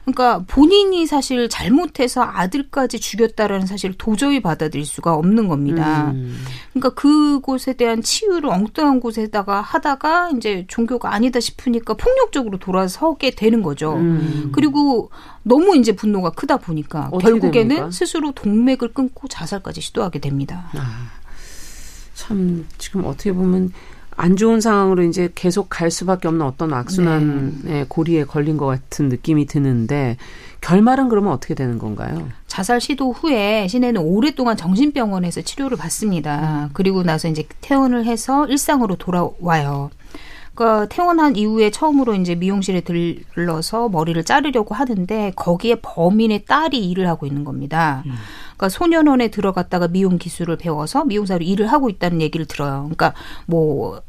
[0.04, 6.10] 그러니까 본인이 사실 잘못해서 아들까지 죽였다라는 사실을 도저히 받아들일 수가 없는 겁니다.
[6.10, 6.36] 음.
[6.72, 13.94] 그러니까 그곳에 대한 치유를 엉뚱한 곳에다가 하다가 이제 종교가 아니다 싶으니까 폭력적으로 돌아서게 되는 거죠.
[13.94, 14.50] 음.
[14.52, 15.10] 그리고
[15.44, 17.90] 너무 이제 분노가 크다 보니까 결국에는 됩니까?
[17.92, 20.70] 스스로 동맥을 끊고 자살까지 시도하게 됩니다.
[22.14, 23.72] 참 지금 어떻게 보면
[24.16, 29.46] 안 좋은 상황으로 이제 계속 갈 수밖에 없는 어떤 악순환의 고리에 걸린 것 같은 느낌이
[29.46, 30.16] 드는데
[30.60, 32.28] 결말은 그러면 어떻게 되는 건가요?
[32.46, 36.70] 자살 시도 후에 신혜는 오랫동안 정신병원에서 치료를 받습니다.
[36.72, 39.90] 그리고 나서 이제 퇴원을 해서 일상으로 돌아와요.
[40.54, 47.26] 그러니까 퇴원한 이후에 처음으로 이제 미용실에 들러서 머리를 자르려고 하는데 거기에 범인의 딸이 일을 하고
[47.26, 48.04] 있는 겁니다.
[48.62, 52.82] 그러니까 소년원에 들어갔다가 미용 기술을 배워서 미용사로 일을 하고 있다는 얘기를 들어요.
[52.82, 53.12] 그러니까
[53.46, 54.00] 뭐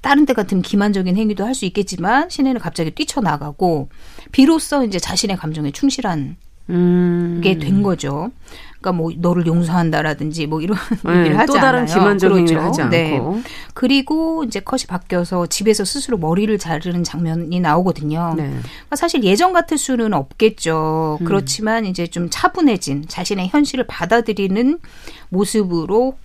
[0.00, 3.88] 다른 때 같은 기만적인 행위도 할 수 있겠지만 신혜는 갑자기 뛰쳐나가고
[4.32, 6.36] 비로소 이제 자신의 감정에 충실한
[6.70, 7.40] 음.
[7.44, 8.32] 게된 거죠.
[8.80, 11.94] 그러니까 뭐 너를 용서한다라든지 뭐 이런 네, 얘기를 하지 또 다른 않아요.
[11.94, 12.60] 기만적인 그렇죠.
[12.66, 12.90] 하지 않고.
[12.90, 13.20] 네.
[13.74, 18.34] 그리고 이제 컷이 바뀌어서 집에서 스스로 머리를 자르는 장면이 나오거든요.
[18.36, 18.44] 네.
[18.44, 21.18] 그러니까 사실 예전 같을 수는 없겠죠.
[21.20, 21.24] 음.
[21.24, 24.78] 그렇지만 이제 좀 차분해진 자신의 현실을 받아들이는
[25.28, 26.16] 모습으로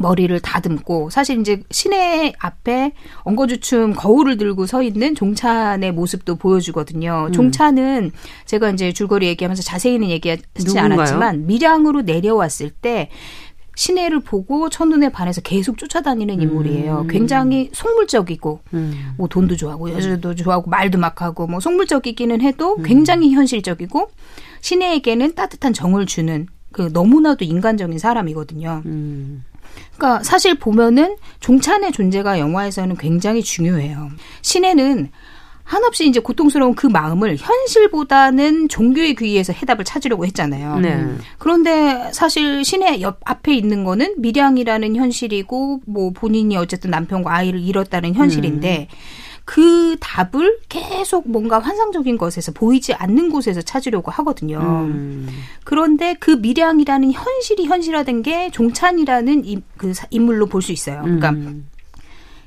[0.00, 2.92] 머리를 다듬고 사실 이제 시내 앞에
[3.24, 7.26] 엉거주춤 거울을 들고 서 있는 종찬의 모습도 보여주거든요.
[7.28, 7.32] 음.
[7.32, 8.12] 종찬은
[8.46, 10.84] 제가 이제 줄거리 얘기하면서 자세히는 얘기하지 누군가요?
[10.84, 13.10] 않았지만 밀양으로 내려왔을 때
[13.74, 17.06] 시내를 보고 첫눈에 반해서 계속 쫓아다니는 인물이에요.
[17.08, 19.14] 굉장히 속물적이고 음.
[19.16, 24.10] 뭐 돈도 좋아하고 여자도 좋아하고 말도 막 하고 뭐 속물적이기는 해도 굉장히 현실적이고
[24.60, 28.82] 시내에게는 따뜻한 정을 주는 그 너무나도 인간적인 사람이거든요.
[28.86, 29.44] 음.
[29.96, 34.10] 그러니까 사실 보면은 종찬의 존재가 영화에서는 굉장히 중요해요.
[34.42, 35.10] 신혜는
[35.64, 40.80] 한없이 이제 고통스러운 그 마음을 현실보다는 종교의 귀에서 해답을 찾으려고 했잖아요.
[40.80, 41.06] 네.
[41.38, 48.14] 그런데 사실 신의 옆 앞에 있는 거는 밀양이라는 현실이고 뭐 본인이 어쨌든 남편과 아이를 잃었다는
[48.14, 48.88] 현실인데
[49.44, 54.58] 그 답을 계속 뭔가 환상적인 것에서 보이지 않는 곳에서 찾으려고 하거든요.
[54.60, 55.28] 음.
[55.64, 61.02] 그런데 그 밀양이라는 현실이 현실화된 게 종찬이라는 인, 그 사- 인물로 볼 수 있어요.
[61.02, 61.68] 그러니까 음.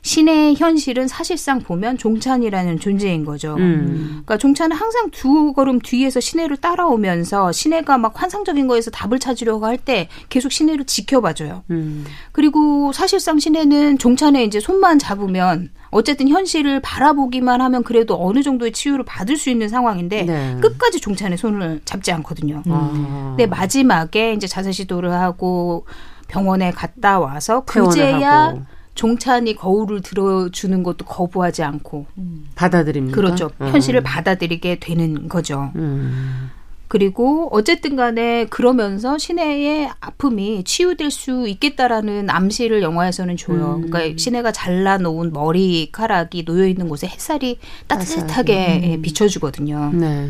[0.03, 3.55] 신의 현실은 사실상 보면 종찬이라는 존재인 거죠.
[3.57, 4.07] 음.
[4.07, 9.77] 그러니까 종찬은 항상 두 걸음 뒤에서 신혜를 따라오면서 신혜가 막 환상적인 거에서 답을 찾으려고 할
[9.77, 11.63] 때 계속 신혜를 지켜봐줘요.
[11.71, 12.05] 음.
[12.31, 19.05] 그리고 사실상 신혜는 종찬의 이제 손만 잡으면 어쨌든 현실을 바라보기만 하면 그래도 어느 정도의 치유를
[19.05, 20.57] 받을 수 있는 상황인데 네.
[20.59, 22.63] 끝까지 종찬의 손을 잡지 않거든요.
[22.67, 23.33] 아.
[23.37, 25.85] 근데 마지막에 이제 자살 시도를 하고
[26.27, 28.63] 병원에 갔다 와서 그제야 하고
[28.95, 32.07] 종찬이 거울을 들어주는 것도 거부하지 않고
[32.55, 33.15] 받아들입니까?
[33.15, 33.51] 그렇죠.
[33.59, 33.65] 어.
[33.67, 35.71] 현실을 받아들이게 되는 거죠.
[35.77, 36.51] 음.
[36.87, 43.81] 그리고 어쨌든 간에 그러면서 신혜의 아픔이 치유될 수 있겠다라는 암시를 영화에서는 줘요.
[43.83, 43.89] 음.
[43.89, 49.91] 그러니까 신혜가 잘라놓은 머리카락이 놓여 있는 곳에 햇살이 따뜻하게 예, 비춰주거든요.
[49.93, 50.27] 네.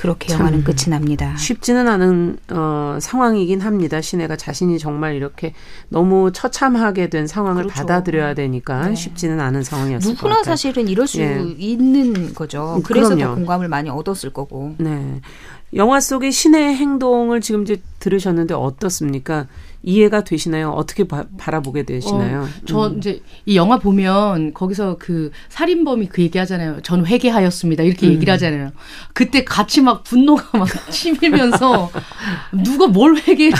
[0.00, 0.40] 그렇게 참.
[0.40, 1.36] 영화는 끝이 납니다.
[1.36, 4.00] 쉽지는 않은 어, 상황이긴 합니다.
[4.00, 5.52] 시내가 자신이 정말 이렇게
[5.90, 7.80] 너무 처참하게 된 상황을 그렇죠.
[7.82, 8.94] 받아들여야 되니까 네.
[8.94, 10.52] 쉽지는 않은 상황이었을 것 누구나 같아요.
[10.52, 11.38] 사실은 이럴 수 예.
[11.58, 12.80] 있는 거죠.
[12.82, 13.24] 그래서 그럼요.
[13.24, 14.74] 더 공감을 많이 얻었을 거고.
[14.78, 15.20] 네.
[15.74, 19.48] 영화 속의 신의 행동을 지금 이제 들으셨는데 어떻습니까?
[19.82, 20.70] 이해가 되시나요?
[20.70, 22.48] 어떻게 바, 바라보게 되시나요?
[22.66, 22.98] 저 음.
[22.98, 26.80] 이제 이 영화 보면 거기서 그 살인범이 그 얘기하잖아요.
[26.82, 27.82] 전 회개하였습니다.
[27.82, 28.12] 이렇게 음.
[28.12, 28.72] 얘기를 하잖아요.
[29.14, 31.90] 그때 같이 막 분노가 막 치밀면서
[32.62, 33.56] 누가 뭘 회개를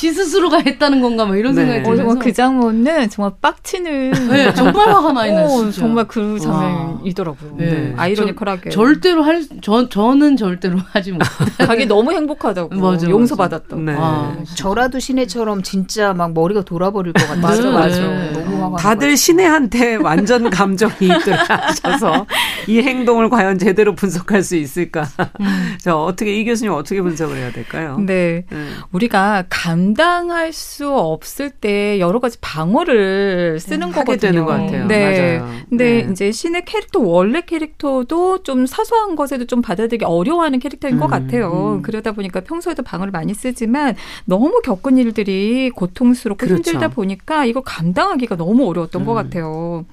[0.00, 1.60] 지 스스로가 했다는 건가 막 이런 네.
[1.60, 4.10] 생각이 어, 들면서 정말 그 장면은 정말 빡치는.
[4.30, 5.44] 네, 정말 화가 많이 나요.
[5.44, 5.78] 어, 진짜.
[5.78, 6.38] 정말 그 와.
[6.38, 7.56] 장면이더라고요.
[7.58, 7.92] 네.
[7.98, 8.70] 아이러니컬하게.
[8.70, 11.20] 절대로 할, 저, 저는 절대로 하지 못.
[11.58, 12.76] 자기 너무 행복하다고.
[12.80, 13.82] 맞아, 용서받았다고.
[13.82, 13.94] 네.
[13.98, 17.42] 아, 저라도 신혜처럼 진짜 막 머리가 돌아버릴 것 같아요.
[17.42, 18.00] 맞아, 맞아.
[18.32, 19.18] 너무 화가 다들.
[19.18, 22.24] 신혜한테 완전 감정이 입들어가셔서
[22.68, 25.06] 이 행동을 과연 제대로 분석할 수 있을까?
[25.78, 27.98] 자, 어떻게 이 교수님 어떻게 분석을 해야 될까요?
[27.98, 28.46] 네.
[28.50, 28.66] 네.
[28.92, 34.30] 우리가 감 당할 수 없을 때 여러 가지 방어를 쓰는 하게 거거든요.
[34.32, 34.86] 되는 것 같아요.
[34.86, 35.38] 네.
[35.40, 35.54] 맞아요.
[35.68, 36.10] 근데 네.
[36.10, 41.76] 이제 신의 캐릭터 원래 캐릭터도 좀 사소한 것에도 좀 받아들이기 어려워하는 캐릭터인 것 음, 같아요.
[41.76, 41.82] 음.
[41.82, 46.56] 그러다 보니까 평소에도 방어를 많이 쓰지만 너무 겪은 일들이 고통스럽고 그렇죠.
[46.70, 49.16] 힘들다 보니까 이거 감당하기가 너무 어려웠던 것 음.
[49.16, 49.84] 같아요.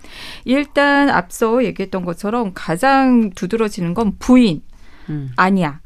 [0.45, 4.61] 일단 앞서 얘기했던 것처럼 가장 두드러지는 건 부인.
[5.09, 5.31] 음.
[5.35, 5.79] 아니야.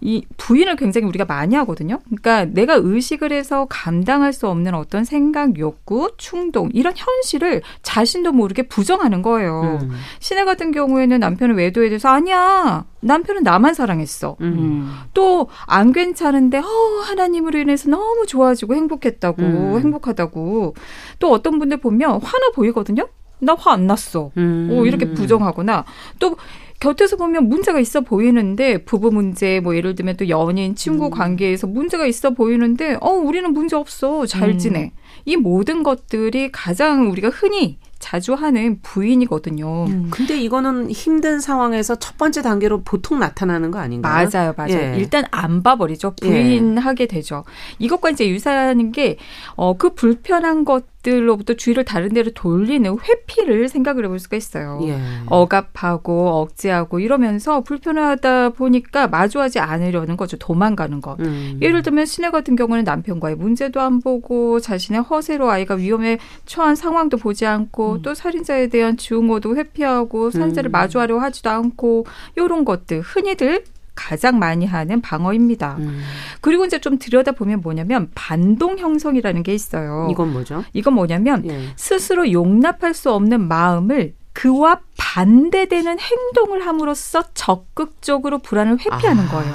[0.00, 1.98] 이 부인을 굉장히 우리가 많이 하거든요.
[2.06, 8.62] 그러니까 내가 의식을 해서 감당할 수 없는 어떤 생각, 욕구, 충동 이런 현실을 자신도 모르게
[8.68, 9.78] 부정하는 거예요.
[9.82, 9.90] 음.
[10.20, 12.84] 신혜 같은 경우에는 남편의 외도에 대해서 아니야.
[13.00, 14.36] 남편은 나만 사랑했어.
[14.40, 14.92] 음.
[15.14, 16.62] 또안 괜찮은데 어
[17.04, 19.80] 하나님으로 인해서 너무 좋아지고 행복했다고 음.
[19.80, 20.74] 행복하다고
[21.18, 23.08] 또 어떤 분들 보면 화나 보이거든요.
[23.38, 24.30] 나 화 안 났어.
[24.38, 24.68] 음.
[24.72, 25.84] 어, 이렇게 부정하거나
[26.18, 26.36] 또
[26.80, 32.06] 곁에서 보면 문제가 있어 보이는데 부부 문제 뭐 예를 들면 또 연인 친구 관계에서 문제가
[32.06, 34.58] 있어 보이는데 어 우리는 문제 없어 잘 음.
[34.58, 34.92] 지내
[35.24, 39.86] 이 모든 것들이 가장 우리가 흔히 자주 하는 부인이거든요.
[40.10, 44.28] 근데 이거는 힘든 상황에서 첫 번째 단계로 보통 나타나는 거 아닌가요?
[44.32, 44.94] 맞아요, 맞아요.
[44.94, 44.96] 예.
[44.98, 46.14] 일단 안 봐버리죠.
[46.20, 47.44] 부인하게 되죠.
[47.78, 49.16] 이것과 이제 유사한 게,
[49.56, 54.80] 어, 그 불편한 것 들로부터 주의를 다른 데로 돌리는 회피를 생각을 해볼 수가 있어요.
[54.82, 54.98] 예.
[55.26, 60.36] 억압하고 억제하고 이러면서 불편하다 보니까 마주하지 않으려는 거죠.
[60.36, 61.16] 도망가는 거.
[61.20, 61.60] 음.
[61.62, 67.18] 예를 들면 신혜 같은 경우는 남편과의 문제도 안 보고 자신의 허세로 아이가 위험에 처한 상황도
[67.18, 70.72] 보지 않고 또 살인자에 대한 증오도 회피하고 산자를 음.
[70.72, 73.62] 마주하려 하지도 않고 요런 것들 흔히들
[73.96, 75.76] 가장 많이 하는 방어입니다.
[75.80, 76.02] 음.
[76.40, 80.06] 그리고 이제 좀 들여다 보면 뭐냐면 반동 형성이라는 게 있어요.
[80.12, 80.62] 이건 뭐죠?
[80.72, 81.70] 이건 뭐냐면 예.
[81.74, 89.28] 스스로 용납할 수 없는 마음을 그와 반대되는 행동을 함으로써 적극적으로 불안을 회피하는 아.
[89.28, 89.54] 거예요.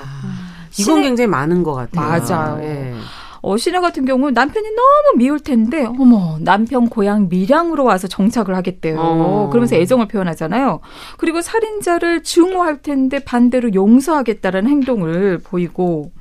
[0.80, 2.08] 이건 신의- 굉장히 많은 것 같아요.
[2.26, 2.64] 맞아요.
[2.64, 2.94] 예.
[3.42, 9.00] 어, 신혜 같은 경우 남편이 너무 미울 텐데, 어머, 남편 고향 밀양으로 와서 정착을 하겠대요.
[9.00, 9.50] 어.
[9.50, 10.80] 그러면서 애정을 표현하잖아요.
[11.18, 16.12] 그리고 살인자를 증오할 텐데 반대로 용서하겠다라는 행동을 보이고,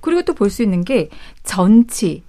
[0.00, 1.08] 그리고 또 볼 수 있는 게
[1.42, 2.22] 전치,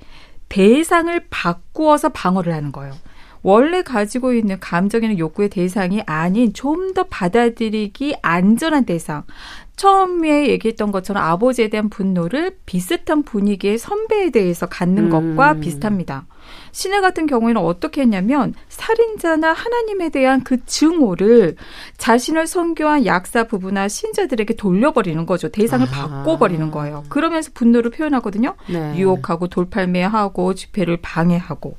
[0.47, 2.93] 대상을 바꾸어서 방어를 하는 거예요.
[3.41, 9.23] 원래 가지고 있는 감정이나 욕구의 대상이 아닌 좀 더 받아들이기 안전한 대상.
[9.75, 15.35] 처음에 얘기했던 것처럼 아버지에 대한 분노를 비슷한 분위기의 선배에 대해서 갖는 음.
[15.35, 16.25] 것과 비슷합니다.
[16.71, 21.55] 신혜 같은 경우에는 어떻게 했냐면 살인자나 하나님에 대한 그 증오를
[21.97, 25.49] 자신을 선교한 약사 부부나 신자들에게 돌려버리는 거죠.
[25.49, 25.91] 대상을 아.
[25.91, 27.05] 바꿔버리는 거예요.
[27.07, 28.55] 그러면서 분노를 표현하거든요.
[28.67, 28.97] 네.
[28.97, 31.77] 유혹하고 돌팔매하고 집회를 방해하고.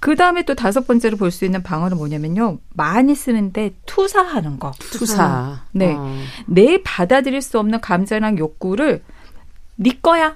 [0.00, 2.58] 그 다음에 또 다섯 번째로 볼 수 있는 방어는 뭐냐면요.
[2.74, 4.72] 많이 쓰는데 투사하는 거.
[4.78, 5.62] 투사.
[5.72, 5.94] 네.
[5.96, 6.14] 어.
[6.46, 9.02] 내 받아들일 수 없는 감정이나 욕구를
[9.76, 10.34] 네 거야.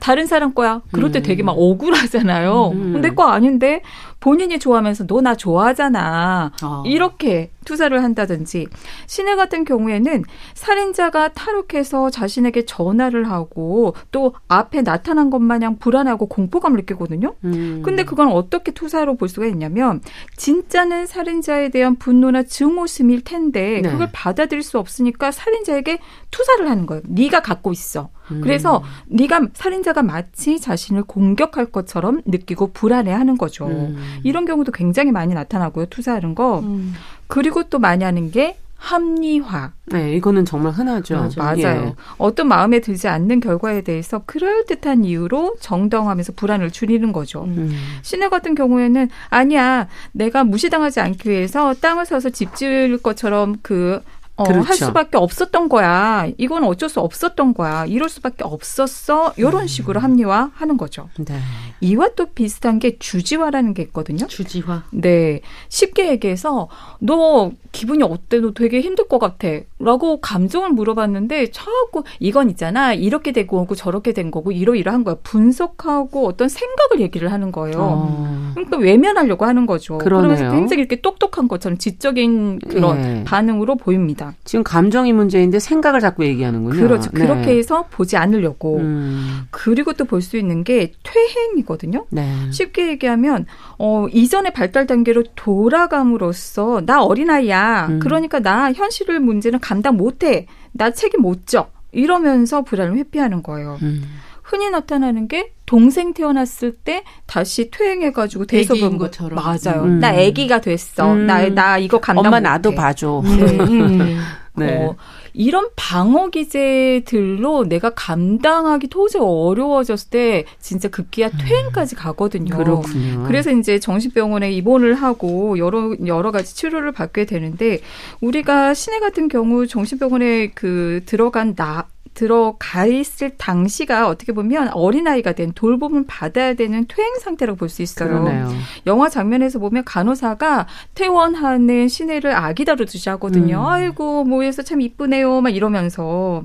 [0.00, 0.80] 다른 사람 거야.
[0.92, 1.22] 그럴 때 음.
[1.22, 2.68] 되게 막 억울하잖아요.
[2.70, 3.00] 음.
[3.00, 3.82] 내 거 아닌데
[4.20, 6.52] 본인이 좋아하면서 너 나 좋아하잖아.
[6.62, 6.82] 어.
[6.86, 8.66] 이렇게 투사를 한다든지
[9.06, 16.78] 시내 같은 경우에는 살인자가 탈옥해서 자신에게 전화를 하고 또 앞에 나타난 것 마냥 불안하고 공포감을
[16.78, 17.34] 느끼거든요.
[17.44, 17.82] 음.
[17.84, 20.00] 근데 그건 어떻게 투사로 볼 수가 있냐면
[20.36, 23.90] 진짜는 살인자에 대한 분노나 증오심일 텐데 네.
[23.90, 25.98] 그걸 받아들일 수 없으니까 살인자에게
[26.30, 27.02] 투사를 하는 거예요.
[27.06, 28.08] 네가 갖고 있어.
[28.30, 28.40] 음.
[28.42, 33.66] 그래서 네가 살인자가 마치 자신을 공격할 것처럼 느끼고 불안해하는 거죠.
[33.66, 33.96] 음.
[34.22, 35.86] 이런 경우도 굉장히 많이 나타나고요.
[35.86, 36.60] 투사하는 거.
[36.60, 36.94] 음.
[37.26, 39.72] 그리고 또 많이 하는 게 합리화.
[39.86, 41.28] 네, 이거는 정말 흔하죠.
[41.36, 41.58] 맞아요.
[41.58, 41.94] 예.
[42.16, 47.44] 어떤 마음에 들지 않는 결과에 대해서 그럴듯한 이유로 정당하면서 불안을 줄이는 거죠.
[47.44, 47.72] 음.
[48.02, 54.00] 시내 같은 경우에는 아니야, 내가 무시당하지 않기 위해서 땅을 사서 집 지을 것처럼 그
[54.38, 54.68] 어, 그렇죠.
[54.68, 56.28] 할 수밖에 없었던 거야.
[56.38, 57.84] 이건 어쩔 수 없었던 거야.
[57.86, 59.34] 이럴 수밖에 없었어.
[59.36, 59.66] 이런 음.
[59.66, 61.08] 식으로 합리화하는 거죠.
[61.18, 61.38] 네.
[61.80, 64.28] 이와 또 비슷한 게 주지화라는 게 있거든요.
[64.28, 64.84] 주지화.
[64.92, 65.40] 네.
[65.68, 66.68] 쉽게 얘기해서
[67.00, 68.38] 너 기분이 어때?
[68.38, 69.48] 너 되게 힘들 것 같아.
[69.80, 72.94] 라고 감정을 물어봤는데 자꾸 이건 있잖아.
[72.94, 75.16] 이렇게 되고 오고 저렇게 된 거고 이러이러한 거야.
[75.22, 77.76] 분석하고 어떤 생각을 얘기를 하는 거예요.
[77.78, 78.50] 어.
[78.54, 79.98] 그러니까 외면하려고 하는 거죠.
[79.98, 80.34] 그러네요.
[80.36, 83.24] 그러면서 굉장히 이렇게 똑똑한 것처럼 지적인 그런 네.
[83.24, 84.34] 반응으로 보입니다.
[84.44, 86.80] 지금 감정이 문제인데 생각을 자꾸 얘기하는군요.
[86.80, 87.10] 그렇죠.
[87.12, 87.20] 네.
[87.20, 88.78] 그렇게 해서 보지 않으려고.
[88.78, 89.42] 음.
[89.50, 92.06] 그리고 또 볼 수 있는 게 퇴행이거든요.
[92.10, 92.32] 네.
[92.50, 93.46] 쉽게 얘기하면
[93.78, 97.86] 어 이전의 발달 단계로 돌아감으로써 나 어린 아이야.
[97.90, 97.98] 음.
[98.00, 100.46] 그러니까 나 현실을 문제는 감당 못 해.
[100.72, 101.68] 나 책임 못 져.
[101.92, 103.78] 이러면서 불안을 회피하는 거예요.
[103.82, 104.02] 음.
[104.42, 109.82] 흔히 나타나는 게 동생 태어났을 때 다시 퇴행해가지고 대소변 것처럼 맞아요.
[109.82, 110.00] 음.
[110.00, 111.12] 나 아기가 됐어.
[111.12, 111.26] 음.
[111.26, 113.22] 나, 나 이거 감당 엄마 나도 봐줘.
[113.24, 113.58] 네.
[113.60, 114.20] 음.
[114.56, 114.86] 네.
[114.86, 114.96] 어,
[115.38, 121.38] 이런 방어 기제들로 내가 감당하기 도저히 어려워졌을 때 진짜 급기야 음.
[121.40, 122.56] 퇴행까지 가거든요.
[122.56, 123.22] 그렇군요.
[123.24, 127.78] 그래서 이제 정신병원에 입원을 하고 여러 여러 가지 치료를 받게 되는데
[128.20, 131.86] 우리가 시내 같은 경우 정신병원에 그 들어간 나
[132.18, 138.08] 들어가 있을 당시가 어떻게 보면 어린아이가 된 돌봄을 받아야 되는 퇴행 상태라고 볼 수 있어요.
[138.08, 138.50] 그러네요.
[138.88, 143.60] 영화 장면에서 보면 간호사가 퇴원하는 시내를 아기 다루듯이 하거든요.
[143.60, 143.66] 음.
[143.66, 145.40] 아이고, 뭐 해서 참 이쁘네요.
[145.42, 146.44] 막 이러면서.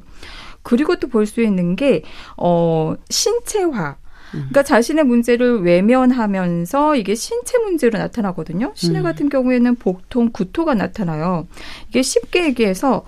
[0.62, 2.04] 그리고 또 볼 수 있는 게,
[2.38, 3.96] 어, 신체화.
[4.32, 8.72] 그러니까 자신의 문제를 외면하면서 이게 신체 문제로 나타나거든요.
[8.76, 9.04] 신뢰 음.
[9.04, 11.48] 같은 경우에는 복통, 구토가 나타나요.
[11.90, 13.06] 이게 쉽게 얘기해서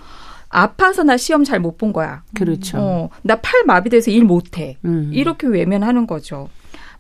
[0.56, 2.24] 아파서 나 시험 잘 못 본 거야.
[2.34, 2.78] 그렇죠.
[2.80, 4.78] 어, 나 팔 마비돼서 일 못해.
[4.86, 5.12] 음.
[5.14, 6.48] 이렇게 외면하는 거죠.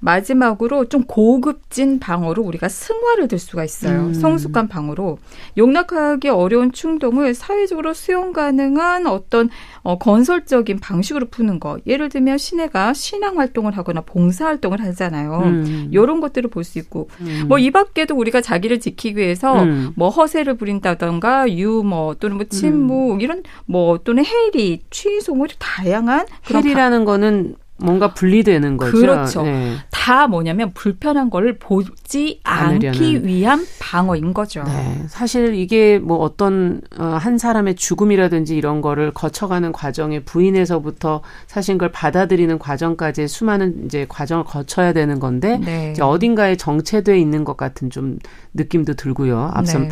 [0.05, 4.07] 마지막으로 좀 고급진 방어로 우리가 승화를 들 수가 있어요.
[4.07, 4.13] 음.
[4.13, 5.17] 성숙한 방어로
[5.57, 9.49] 용납하기 어려운 충동을 사회적으로 수용 가능한 어떤
[9.81, 11.79] 어, 건설적인 방식으로 푸는 거.
[11.87, 15.41] 예를 들면 시내가 신앙 활동을 하거나 봉사 활동을 하잖아요.
[15.43, 15.89] 음.
[15.91, 17.45] 이런 것들을 볼 수 있고 음.
[17.47, 19.91] 뭐이 밖에도 우리가 자기를 지키기 위해서 음.
[19.95, 23.21] 뭐 허세를 부린다던가 유머 또는 뭐 침묵 음.
[23.21, 28.91] 이런 뭐 또는 해리, 취소 뭐 다양한 해리라는 거는 뭔가 분리되는 거죠.
[28.97, 29.43] 그렇죠.
[29.43, 29.75] 네.
[29.91, 33.25] 다 뭐냐면 불편한 거를 보지 않기 않으려는.
[33.25, 34.63] 위한 방어인 거죠.
[34.63, 35.03] 네.
[35.07, 41.91] 사실 이게 뭐 어떤 어, 한 사람의 죽음이라든지 이런 거를 거쳐가는 과정에 부인에서부터 사실 그걸
[41.91, 45.91] 받아들이는 과정까지 수많은 이제 과정을 거쳐야 되는 건데 네.
[45.91, 48.19] 이제 어딘가에 정체돼 있는 것 같은 좀
[48.53, 49.51] 느낌도 들고요.
[49.53, 49.89] 앞서 네.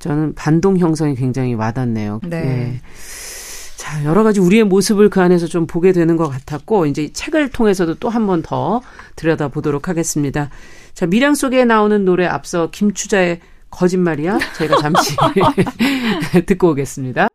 [0.00, 2.20] 저는 반동 형성이 굉장히 와닿네요.
[2.24, 2.80] 네.
[4.04, 8.08] 여러 가지 우리의 모습을 그 안에서 좀 보게 되는 것 같았고, 이제 책을 통해서도 또
[8.10, 8.80] 한 번 더
[9.16, 10.50] 들여다 보도록 하겠습니다.
[10.94, 14.38] 자, 미량 속에 나오는 노래 앞서 김추자의 거짓말이야?
[14.56, 15.16] 저희가 잠시
[16.46, 17.28] 듣고 오겠습니다.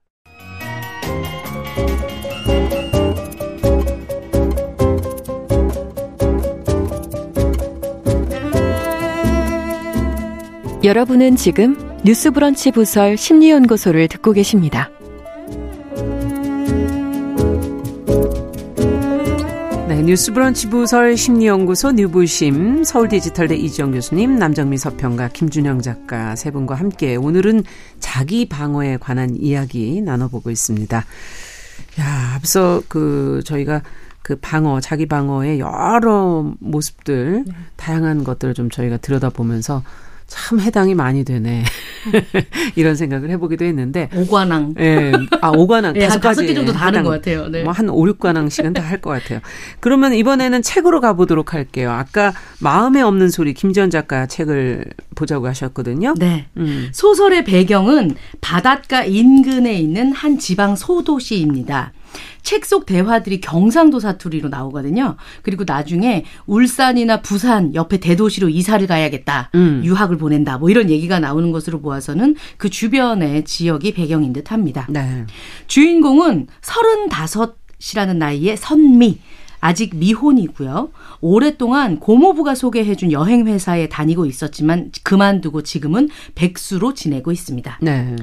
[10.84, 14.90] 여러분은 지금 뉴스브런치 부설 심리연구소를 듣고 계십니다.
[20.08, 27.18] 뉴스 브런치 부설 심리연구소 뉴부심 서울디지털대 이지영 교수님 남정미 서평가 김준영 작가 세 분과 함께
[27.18, 27.66] 오늘은
[28.00, 30.98] 자기 방어에 관한 이야기 나눠보고 있습니다.
[32.00, 33.82] 야 앞서 그 저희가
[34.22, 37.54] 그 방어 자기 방어의 여러 모습들 네.
[37.76, 39.84] 다양한 것들을 좀 저희가 들여다보면서
[40.28, 41.64] 참 해당이 많이 되네.
[42.76, 44.10] 이런 생각을 해보기도 했는데.
[44.14, 44.76] 오관왕.
[44.80, 45.12] 예.
[45.42, 45.94] 아, 오관왕.
[45.94, 47.48] 네, 다섯 개 정도 다른 것 같아요.
[47.48, 47.64] 네.
[47.64, 49.40] 뭐한 5, 6관왕씩은 다 할 것 같아요.
[49.80, 51.92] 그러면 이번에는 책으로 가보도록 할게요.
[51.92, 54.86] 아까 마음에 없는 소리 김지연 작가 책을
[55.16, 56.14] 보자고 하셨거든요.
[56.18, 56.48] 네.
[56.58, 56.90] 음.
[56.92, 61.92] 소설의 배경은 바닷가 인근에 있는 한 지방 소도시입니다.
[62.44, 65.16] 책 속 대화들이 경상도 사투리로 나오거든요.
[65.42, 69.52] 그리고 나중에 울산이나 부산 옆에 대도시로 이사를 가야겠다.
[69.56, 69.82] 음.
[69.86, 70.58] 유학을 보낸다.
[70.58, 74.86] 뭐 이런 얘기가 나오는 것으로 보아서는 그 주변의 지역이 배경인 듯 합니다.
[74.90, 75.26] 네.
[75.68, 79.20] 주인공은 35이라는 나이의 선미.
[79.60, 80.92] 아직 미혼이고요.
[81.20, 87.80] 오랫동안 고모부가 소개해준 여행 회사에 다니고 있었지만 그만두고 지금은 백수로 지내고 있습니다.
[87.82, 88.16] 네.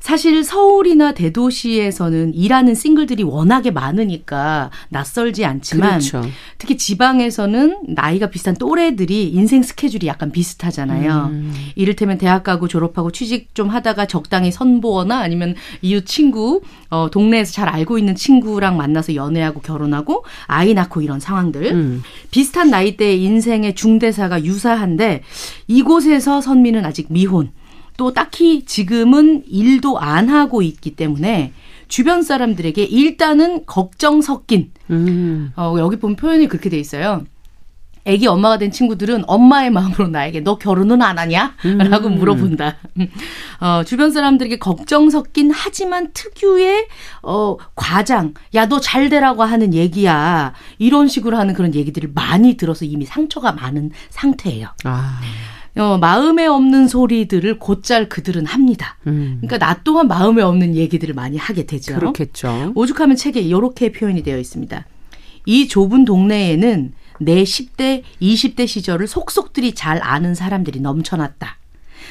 [0.00, 6.22] 사실 서울이나 대도시에서는 일하는 싱글들이 워낙에 많으니까 낯설지 않지만 그렇죠.
[6.58, 11.28] 특히 지방에서는 나이가 비슷한 또래들이 인생 스케줄이 약간 비슷하잖아요.
[11.30, 11.54] 음.
[11.74, 17.68] 이를테면 대학 가고 졸업하고 취직 좀 하다가 적당히 선보거나 아니면 이웃 친구, 어, 동네에서 잘
[17.68, 21.72] 알고 있는 친구랑 만나서 연애하고 결혼하고 아이 낳고 이런 상황들.
[21.72, 22.02] 음.
[22.30, 25.22] 비슷한 나이대의 인생의 중대사가 유사한데
[25.66, 27.50] 이곳에서 선미는 아직 미혼.
[27.98, 31.52] 또 딱히 지금은 일도 안 하고 있기 때문에
[31.88, 35.52] 주변 사람들에게 일단은 걱정 섞인 음.
[35.56, 37.24] 어, 여기 보면 표현이 그렇게 돼 있어요.
[38.04, 41.56] 애기 엄마가 된 친구들은 엄마의 마음으로 나에게 너 결혼은 안 하냐?
[41.90, 42.76] 라고 물어본다.
[43.60, 46.86] 어, 주변 사람들에게 걱정 섞인 하지만 특유의
[47.22, 50.54] 어, 과장, 야, 너 잘 되라고 하는 얘기야.
[50.78, 54.68] 이런 식으로 하는 그런 얘기들을 많이 들어서 이미 상처가 많은 상태예요.
[54.84, 55.20] 아.
[55.78, 58.98] 어, 마음에 없는 소리들을 곧잘 그들은 합니다.
[59.06, 59.38] 음.
[59.40, 61.94] 그러니까 나 또한 마음에 없는 얘기들을 많이 하게 되죠.
[61.94, 62.72] 그렇겠죠.
[62.74, 64.86] 오죽하면 책에 이렇게 표현이 되어 있습니다.
[65.46, 71.56] 이 좁은 동네에는 내 10대, 20대 시절을 속속들이 잘 아는 사람들이 넘쳐났다.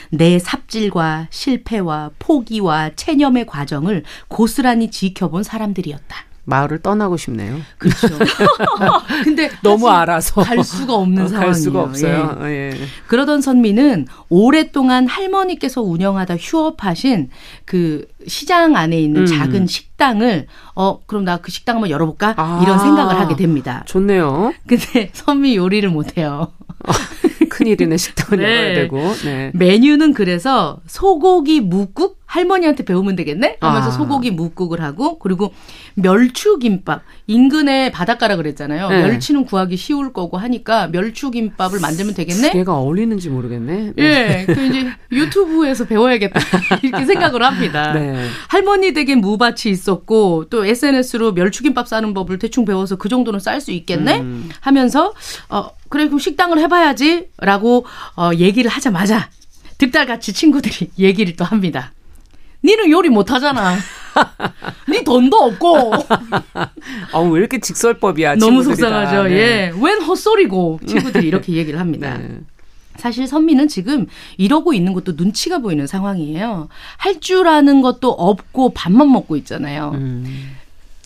[0.09, 6.26] 내 삽질과 실패와 포기와 체념의 과정을 고스란히 지켜본 사람들이었다.
[6.49, 7.57] 마을을 떠나고 싶네요.
[7.77, 8.07] 그렇죠.
[9.25, 11.51] 근데 너무 알아서 갈 수가 없는 어, 상황이에요.
[11.51, 12.37] 갈 수가 없어요.
[12.43, 12.71] 예.
[12.71, 12.77] 예.
[13.07, 17.29] 그러던 선미는 오랫동안 할머니께서 운영하다 휴업하신
[17.65, 19.25] 그 시장 안에 있는 음.
[19.25, 22.59] 작은 식당을 어 그럼 나 그 식당 한번 열어볼까 아.
[22.63, 23.83] 이런 생각을 하게 됩니다.
[23.85, 24.53] 좋네요.
[24.65, 26.53] 근데 선미 요리를 못해요.
[27.49, 28.55] 큰일이네 식당을 네.
[28.55, 29.13] 열어야 되고.
[29.25, 29.51] 네.
[29.53, 33.91] 메뉴는 그래서 소고기 묵국 할머니한테 배우면 되겠네 하면서 아.
[33.91, 35.53] 소고기 묵국을 하고 그리고
[35.95, 38.89] 멸추김밥 인근에 바닷가라 그랬잖아요.
[38.89, 39.07] 네.
[39.07, 42.51] 멸치는 구하기 쉬울 거고 하니까 멸추김밥을 만들면 되겠네.
[42.51, 43.93] 두 개가 어울리는지 모르겠네.
[43.95, 44.03] 네.
[44.03, 46.39] 예, 그 이제 유튜브에서 배워야겠다
[46.83, 47.93] 이렇게 생각을 합니다.
[47.93, 48.27] 네.
[48.47, 53.71] 할머니 댁에 무밭이 있었고 또 SNS로 멸추김밥 싸는 법을 대충 배워서 그 정도는 쌀 수
[53.71, 54.49] 있겠네 음.
[54.59, 55.13] 하면서
[55.49, 59.29] 어 그래 그럼 식당을 해봐야지라고 어 얘기를 하자마자
[59.79, 61.91] 득달같이 친구들이 얘기를 또 합니다.
[62.67, 63.75] 니는 요리 못하잖아.
[64.89, 65.93] 니 돈도 없고
[67.13, 68.35] 아, 왜 이렇게 직설법이야?
[68.35, 69.15] 너무 속상하죠.
[69.15, 69.23] 다.
[69.23, 69.35] 네.
[69.35, 72.17] 예, 웬 헛소리고 친구들이 이렇게 얘기를 합니다.
[72.17, 72.39] 네.
[72.97, 76.67] 사실 선미는 지금 이러고 있는 것도 눈치가 보이는 상황이에요.
[76.97, 79.91] 할 줄 아는 것도 없고 밥만 먹고 있잖아요.
[79.93, 80.56] 음.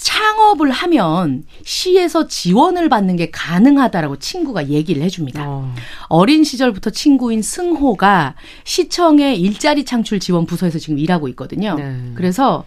[0.02, 5.44] 창업을 하면 시에서 지원을 받는 게 가능하다라고 친구가 얘기를 해줍니다.
[5.48, 5.76] 어.
[6.10, 8.34] 어린 시절부터 친구인 승호가
[8.64, 11.76] 시청의 일자리 창출 지원 부서에서 지금 일하고 있거든요.
[11.76, 12.14] 네.
[12.16, 12.66] 그래서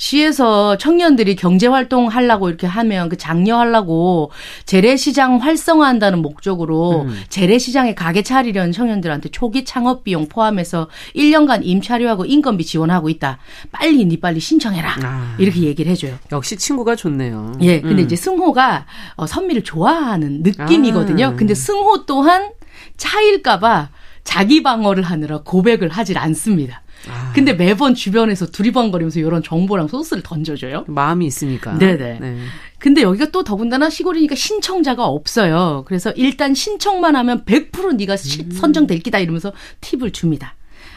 [0.00, 4.30] 시에서 청년들이 경제 활동 하려고 이렇게 하면 그 장려 하려고
[4.64, 7.22] 재래시장 활성화한다는 목적으로 음.
[7.28, 13.40] 재래시장에 가게 차리려는 청년들한테 초기 창업 비용 포함해서 1년간 임차료하고 인건비 지원하고 있다.
[13.72, 14.96] 빨리 니 빨리 신청해라.
[15.02, 15.36] 아.
[15.38, 16.16] 이렇게 얘기를 해줘요.
[16.32, 17.52] 역시 친구가 좋네요.
[17.60, 18.06] 예, 근데 음.
[18.06, 18.86] 이제 승호가
[19.16, 21.26] 어, 선미를 좋아하는 느낌이거든요.
[21.26, 21.32] 아.
[21.34, 22.52] 근데 승호 또한
[22.96, 23.90] 차일까봐
[24.24, 26.82] 자기 방어를 하느라 고백을 하질 않습니다.
[27.30, 27.32] 아.
[27.32, 30.84] 근데 매번 주변에서 두리번거리면서 이런 정보랑 소스를 던져줘요.
[30.88, 31.78] 마음이 있으니까.
[31.78, 32.18] 네네.
[32.20, 32.38] 네.
[32.78, 35.84] 근데 여기가 또 더군다나 시골이니까 신청자가 없어요.
[35.86, 38.50] 그래서 일단 신청만 하면 100% 네가 시- 음.
[38.50, 40.54] 선정될 기다 이러면서 팁을 줍니다.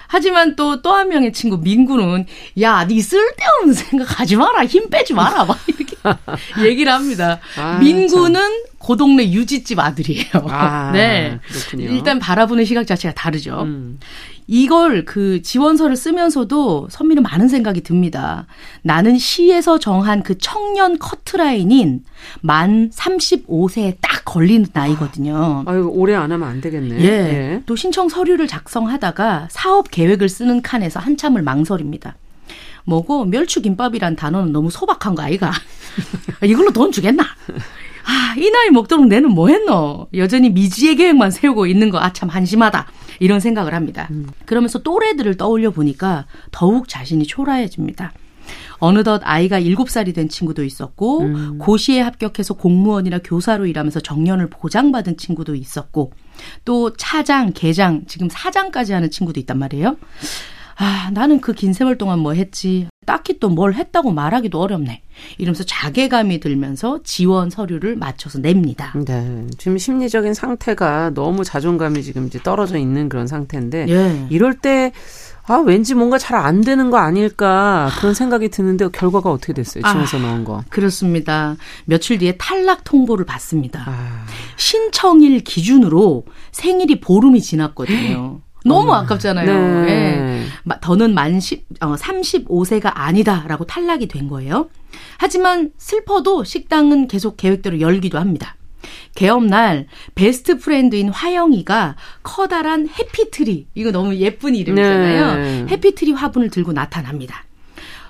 [0.07, 2.25] 하지만 또 또 한 명의 친구 민구는
[2.61, 4.65] 야, 네 쓸데없는 생각 하지 마라.
[4.65, 5.45] 힘 빼지 마라.
[5.45, 5.95] 막 이렇게
[6.69, 7.39] 얘기를 합니다.
[7.57, 8.41] 아, 민구는
[8.85, 10.25] 그 동네 유지집 아들이에요.
[10.49, 11.39] 아, 네.
[11.47, 11.89] 그렇군요.
[11.89, 13.61] 일단 바라보는 시각 자체가 다르죠.
[13.63, 13.99] 음.
[14.45, 18.45] 이걸 그 지원서를 쓰면서도 선미는 많은 생각이 듭니다.
[18.81, 22.03] 나는 시에서 정한 그 청년 커트라인인
[22.41, 25.63] 만 35세에 딱 걸리는 나이거든요.
[25.65, 27.03] 아유, 오래 안 하면 안 되겠네.
[27.05, 27.63] 예.
[27.65, 32.15] 또 신청 서류를 작성하다가 사업 계획을 쓰는 칸에서 한참을 망설입니다.
[32.85, 35.53] 뭐고 멸추김밥이란 단어는 너무 소박한 거 아이가?
[36.43, 37.23] 이걸로 돈 주겠나?
[38.05, 40.07] 아, 이 나이 먹도록 내는 뭐 했노?
[40.15, 42.87] 여전히 미지의 계획만 세우고 있는 거, 아, 참 한심하다.
[43.19, 44.09] 이런 생각을 합니다.
[44.45, 48.11] 그러면서 또래들을 떠올려 보니까 더욱 자신이 초라해집니다.
[48.79, 51.23] 어느덧 아이가 7살이 된 친구도 있었고,
[51.59, 56.11] 고시에 합격해서 공무원이나 교사로 일하면서 정년을 보장받은 친구도 있었고,
[56.65, 59.95] 또 차장, 계장, 지금 사장까지 하는 친구도 있단 말이에요.
[60.77, 62.87] 아, 나는 그 긴 세월 동안 뭐 했지?
[63.05, 65.01] 딱히 또 뭘 했다고 말하기도 어렵네.
[65.37, 68.93] 이러면서 자괴감이 들면서 지원 서류를 맞춰서 냅니다.
[69.05, 69.45] 네.
[69.57, 74.27] 지금 심리적인 상태가 너무 자존감이 지금 이제 떨어져 있는 그런 상태인데 예.
[74.29, 74.91] 이럴 때
[75.45, 79.83] 아, 왠지 뭔가 잘 안 되는 거 아닐까 그런 생각이 드는데 결과가 어떻게 됐어요?
[79.83, 80.63] 층에서 아, 넣은 거.
[80.69, 81.57] 그렇습니다.
[81.85, 83.83] 며칠 뒤에 탈락 통보를 받습니다.
[83.85, 84.25] 아.
[84.55, 88.39] 신청일 기준으로 생일이 보름이 지났거든요.
[88.63, 88.95] 너무 어.
[88.95, 89.85] 아깝잖아요.
[89.85, 89.89] 네.
[89.89, 90.43] 예.
[90.81, 94.69] 더는 만 10, 어, 35세가 아니다라고 탈락이 된 거예요.
[95.17, 98.55] 하지만 슬퍼도 식당은 계속 계획대로 열기도 합니다.
[99.15, 105.35] 개업날 best friend인 화영이가 커다란 해피트리 이거 너무 예쁜 이름이잖아요.
[105.35, 105.65] 네.
[105.69, 107.45] 해피트리 화분을 들고 나타납니다.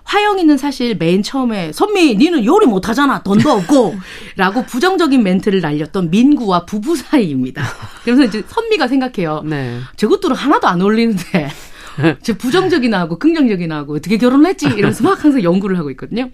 [0.04, 3.96] 화영이는 사실 맨 처음에 선미 니는 요리 못하잖아 돈도 없고
[4.36, 7.64] 라고 부정적인 멘트를 날렸던 민구와 부부 사이입니다.
[8.04, 9.44] 그래서 이제 선미가 생각해요.
[9.46, 9.80] 네.
[9.96, 11.50] 저것들은 하나도 안 어울리는데
[12.22, 16.30] 저 부정적이나 하고 긍정적이나 하고 어떻게 결혼을 했지 이러면서 막 항상 연구를 하고 있거든요.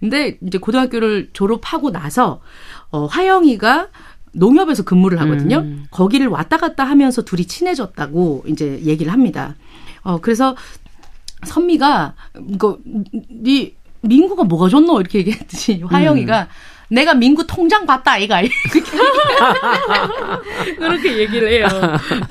[0.00, 2.40] 근데 이제 고등학교를 졸업하고 나서
[2.90, 3.88] 어 화영이가
[4.32, 5.58] 농협에서 근무를 하거든요.
[5.58, 5.86] 음.
[5.90, 9.54] 거기를 왔다 갔다 하면서 둘이 친해졌다고 이제 얘기를 합니다.
[10.02, 10.54] 어 그래서
[11.44, 12.14] 선미가
[12.50, 12.78] 이거
[13.28, 16.46] 네 민구가 뭐가 좋노 이렇게 얘기했더니 화영이가 음.
[16.88, 18.80] 내가 민구 통장 봤다 이가 이렇게
[20.78, 21.66] 그렇게 얘기를 해요.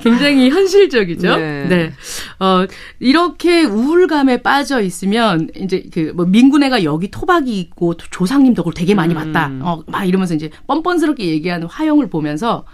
[0.00, 1.36] 굉장히 현실적이죠.
[1.36, 1.66] 네.
[1.68, 1.92] 네.
[2.40, 2.66] 어
[2.98, 9.12] 이렇게 우울감에 빠져 있으면 이제 그 뭐 민구네가 여기 토박이 있고 조상님 덕을 되게 많이
[9.12, 9.48] 봤다.
[9.48, 9.60] 음.
[9.62, 12.64] 어막 이러면서 이제 뻔뻔스럽게 얘기하는 화영을 보면서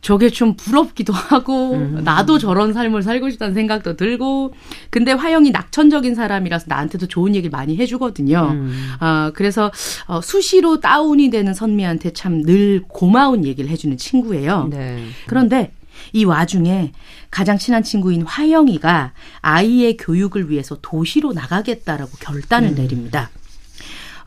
[0.00, 2.00] 저게 좀 부럽기도 하고 음.
[2.04, 4.54] 나도 저런 삶을 살고 싶다는 생각도 들고
[4.90, 8.48] 근데 화영이 낙천적인 사람이라서 나한테도 좋은 얘기를 많이 해주거든요.
[8.52, 8.94] 음.
[9.00, 9.70] 어, 그래서
[10.06, 14.68] 어, 수시로 다운이 되는 선미한테 참 늘 고마운 얘기를 해주는 친구예요.
[14.70, 15.04] 네.
[15.26, 15.72] 그런데
[16.12, 16.92] 이 와중에
[17.30, 22.74] 가장 친한 친구인 화영이가 아이의 교육을 위해서 도시로 나가겠다라고 결단을 음.
[22.76, 23.30] 내립니다.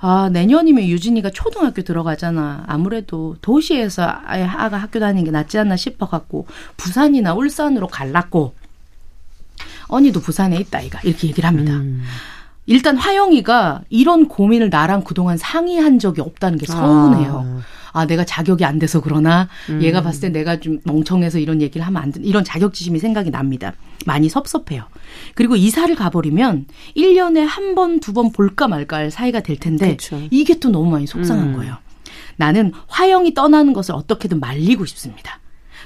[0.03, 2.63] 아, 내년이면 유진이가 초등학교 들어가잖아.
[2.65, 8.55] 아무래도 도시에서 아예 아가 학교 다니는 게 낫지 않나 싶어 갖고 부산이나 울산으로 갈랐고
[9.87, 11.73] 언니도 부산에 있다 이가 이렇게 얘기를 합니다.
[11.73, 12.03] 음.
[12.65, 17.45] 일단 화영이가 이런 고민을 나랑 그동안 상의한 적이 없다는 게 서운해요.
[17.45, 17.61] 아.
[17.93, 19.81] 아, 내가 자격이 안 돼서 그러나 음.
[19.81, 22.21] 얘가 봤을 때 내가 좀 멍청해서 이런 얘기를 하면 안 돼.
[22.23, 23.73] 이런 자격지심이 생각이 납니다.
[24.05, 24.83] 많이 섭섭해요.
[25.35, 26.65] 그리고 이사를 가버리면
[26.97, 30.21] 1년에 한 번, 두 번 볼까 말까 할 사이가 될 텐데 그쵸.
[30.31, 31.53] 이게 또 너무 많이 속상한 음.
[31.55, 31.77] 거예요.
[32.37, 35.39] 나는 화영이 떠나는 것을 어떻게든 말리고 싶습니다.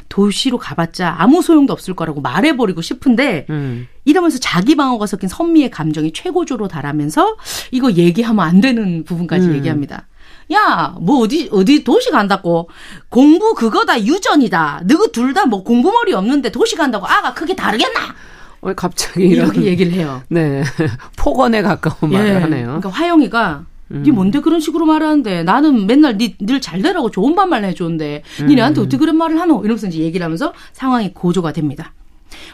[0.07, 3.87] 도시로 가봤자 아무 소용도 없을 거라고 말해버리고 싶은데 음.
[4.05, 7.37] 이러면서 자기 방어가 섞인 선미의 감정이 최고조로 달하면서
[7.71, 9.55] 이거 얘기하면 안 되는 부분까지 음.
[9.55, 10.07] 얘기합니다.
[10.53, 12.69] 야, 뭐 어디 어디 도시 간다고
[13.09, 14.81] 공부 그거다 유전이다.
[14.85, 18.15] 너희 둘다 뭐 공부머리 없는데 도시 간다고 아가 크게 다르겠나?
[18.61, 20.21] 왜 갑자기 이렇게 얘기를 해요.
[20.29, 20.63] 네,
[21.17, 22.17] 폭언에 가까운 예.
[22.17, 22.65] 말을 하네요.
[22.65, 24.03] 그러니까 화영이가 음.
[24.03, 28.47] 네 뭔데 그런 식으로 말하는데 나는 맨날 니늘잘 되라고 좋은 반말 해줬는데 음.
[28.47, 29.61] 니네한테 어떻게 그런 말을 하노?
[29.63, 31.93] 이러면서 이제 얘기를 하면서 상황이 고조가 됩니다.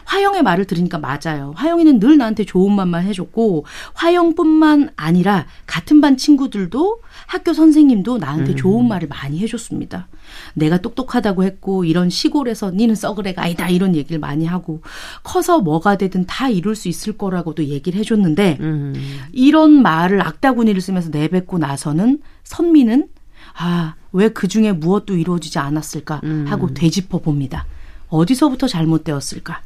[0.04, 1.52] 화영의 말을 들으니까 맞아요.
[1.56, 3.64] 화영이는 늘 나한테 좋은 말만 해줬고
[3.94, 8.56] 화영뿐만 아니라 같은 반 친구들도 학교 선생님도 나한테 음.
[8.56, 10.08] 좋은 말을 많이 해줬습니다.
[10.54, 14.80] 내가 똑똑하다고 했고 이런 시골에서 니는 썩을 애가 아니다 이런 얘기를 많이 하고
[15.22, 18.94] 커서 뭐가 되든 다 이룰 수 있을 거라고도 얘기를 해줬는데 음.
[19.32, 23.08] 이런 말을 악다구니를 쓰면서 내뱉고 나서는 선미는
[23.54, 26.44] 아 왜 그 중에 무엇도 이루어지지 않았을까 음.
[26.48, 26.74] 하고 음.
[26.74, 27.66] 되짚어 봅니다.
[28.08, 29.62] 어디서부터 잘못되었을까?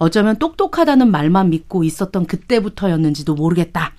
[0.00, 3.92] 어쩌면 똑똑하다는 말만 믿고 있었던 그때부터였는지도 모르겠다.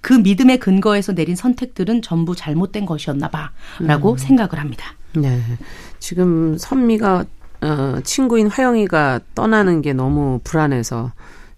[0.00, 4.16] 그 믿음의 근거에서 내린 선택들은 전부 잘못된 것이었나 봐라고 음.
[4.18, 4.84] 생각을 합니다.
[5.14, 5.40] 네.
[6.00, 7.24] 지금 선미가
[7.62, 11.12] 어 친구인 화영이가 떠나는 게 너무 불안해서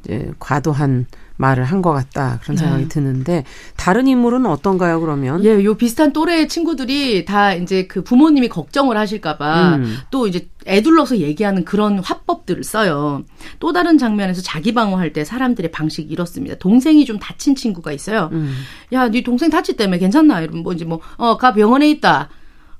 [0.04, 1.06] 이제 과도한
[1.36, 2.88] 말을 한 것 같다 그런 생각이 네.
[2.88, 3.44] 드는데
[3.76, 5.44] 다른 인물은 어떤가요 그러면?
[5.44, 9.96] 예, 요 비슷한 또래의 친구들이 다 이제 그 부모님이 걱정을 하실까봐 음.
[10.10, 13.22] 또 이제 애둘러서 얘기하는 그런 화법들을 써요.
[13.60, 16.56] 또 다른 장면에서 자기 방어할 때 사람들의 방식이 이렇습니다.
[16.56, 18.30] 동생이 좀 다친 친구가 있어요.
[18.32, 18.56] 음.
[18.92, 20.40] 야, 네 동생 다쳤다며 괜찮나?
[20.40, 22.30] 이러면 뭐 이제 뭐 어, 가 병원에 있다.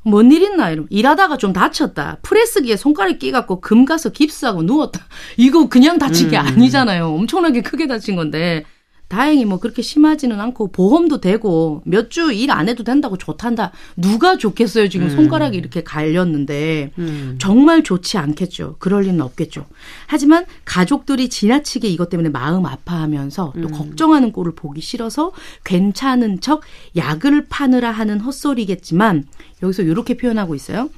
[0.06, 0.70] 뭔 일 있나?
[0.70, 2.18] 이러면 일하다가 좀 다쳤다.
[2.22, 5.00] 프레스기에 손가락 끼갖고 금 가서 깁스하고 누웠다.
[5.36, 6.46] 이거 그냥 다친 게 음.
[6.46, 7.08] 아니잖아요.
[7.14, 8.64] 엄청나게 크게 다친 건데.
[9.08, 13.70] 다행히 뭐 그렇게 심하지는 않고 보험도 되고 몇 주 일 안 해도 된다고 좋단다.
[13.96, 14.88] 누가 좋겠어요.
[14.88, 15.10] 지금 음.
[15.14, 17.36] 손가락이 이렇게 갈렸는데 음.
[17.38, 18.76] 정말 좋지 않겠죠.
[18.78, 19.66] 그럴 리는 없겠죠.
[20.06, 23.70] 하지만 가족들이 지나치게 이것 때문에 마음 아파하면서 또 음.
[23.70, 25.32] 걱정하는 꼴을 보기 싫어서
[25.64, 26.62] 괜찮은 척
[26.96, 29.24] 약을 파느라 하는 헛소리겠지만
[29.62, 30.90] 여기서 이렇게 표현하고 있어요.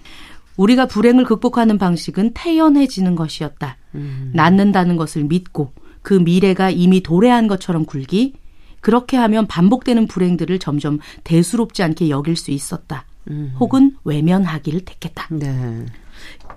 [0.56, 3.76] 우리가 불행을 극복하는 방식은 태연해지는 것이었다.
[3.94, 4.32] 음.
[4.34, 5.72] 낫는다는 것을 믿고
[6.08, 8.32] 그 미래가 이미 도래한 것처럼 굴기,
[8.80, 13.04] 그렇게 하면 반복되는 불행들을 점점 대수롭지 않게 여길 수 있었다.
[13.28, 13.54] 음.
[13.60, 15.26] 혹은 외면하기를 택했다.
[15.32, 15.84] 네.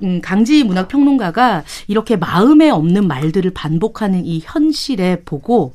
[0.03, 5.73] 음, 강지 문학 평론가가 이렇게 마음에 없는 말들을 반복하는 이 현실에 보고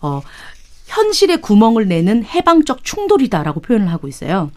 [0.00, 0.22] 어
[0.86, 4.50] 현실에 구멍을 내는 해방적 충돌이다라고 표현을 하고 있어요.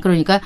[0.00, 0.40] 그러니까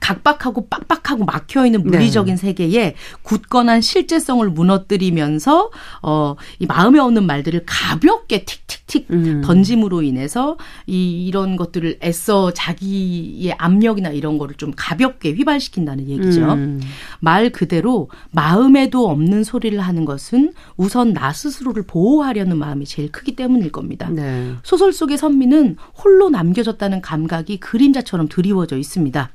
[0.00, 2.40] 각박하고 빡빡하고 막혀 있는 물리적인 네.
[2.40, 5.70] 세계에 굳건한 실제성을 무너뜨리면서
[6.02, 9.42] 어이 마음에 없는 말들을 가볍게 틱틱틱 음.
[9.44, 16.52] 던짐으로 인해서 이 이런 것들을 애써 자기의 압력이나 이런 거를 좀 가볍게 휘발시킨다는 얘기죠.
[16.52, 16.80] 음.
[17.20, 23.72] 말 그대로 마음에도 없는 소리를 하는 것은 우선 나 스스로를 보호하려는 마음이 제일 크기 때문일
[23.72, 24.08] 겁니다.
[24.10, 24.54] 네.
[24.62, 28.87] 소설 속의 선미는 홀로 남겨졌다는 감각이 그림자처럼 드리워져 있습니다.
[28.88, 29.30] 있습니다.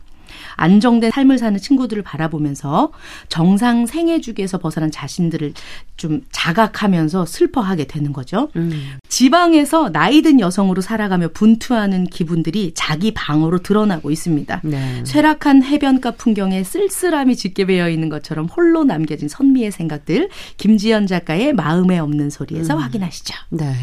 [0.55, 2.91] 안정된 삶을 사는 친구들을 바라보면서
[3.29, 5.53] 정상 생애 주기에서 벗어난 자신들을
[5.97, 8.49] 좀 자각하면서 슬퍼하게 되는 거죠.
[8.55, 8.93] 음.
[9.07, 14.61] 지방에서 나이든 여성으로 살아가며 분투하는 기분들이 자기 방어로 드러나고 있습니다.
[14.63, 15.03] 네.
[15.05, 21.99] 쇠락한 해변가 풍경에 쓸쓸함이 짙게 배어 있는 것처럼 홀로 남겨진 선미의 생각들 김지연 작가의 마음에
[21.99, 22.79] 없는 소리에서 음.
[22.81, 23.33] 확인하시죠.
[23.51, 23.73] 네.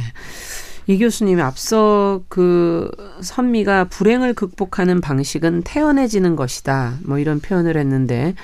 [0.87, 6.99] 이 교수님이 앞서 그 선미가 불행을 극복하는 방식은 태연해지는 것이다.
[7.05, 8.35] 뭐 이런 표현을 했는데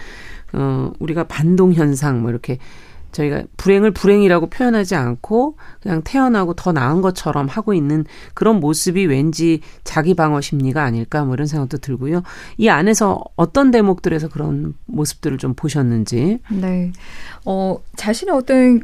[0.52, 2.58] 어 우리가 반동 현상 뭐 이렇게
[3.16, 9.60] 저희가 불행을 불행이라고 표현하지 않고 그냥 태어나고 더 나은 것처럼 하고 있는 그런 모습이 왠지
[9.84, 12.22] 자기 방어 심리가 아닐까 뭐 이런 생각도 들고요.
[12.58, 16.40] 이 안에서 어떤 대목들에서 그런 모습들을 좀 보셨는지.
[16.50, 16.92] 네.
[17.46, 18.82] 어, 자신의 어떤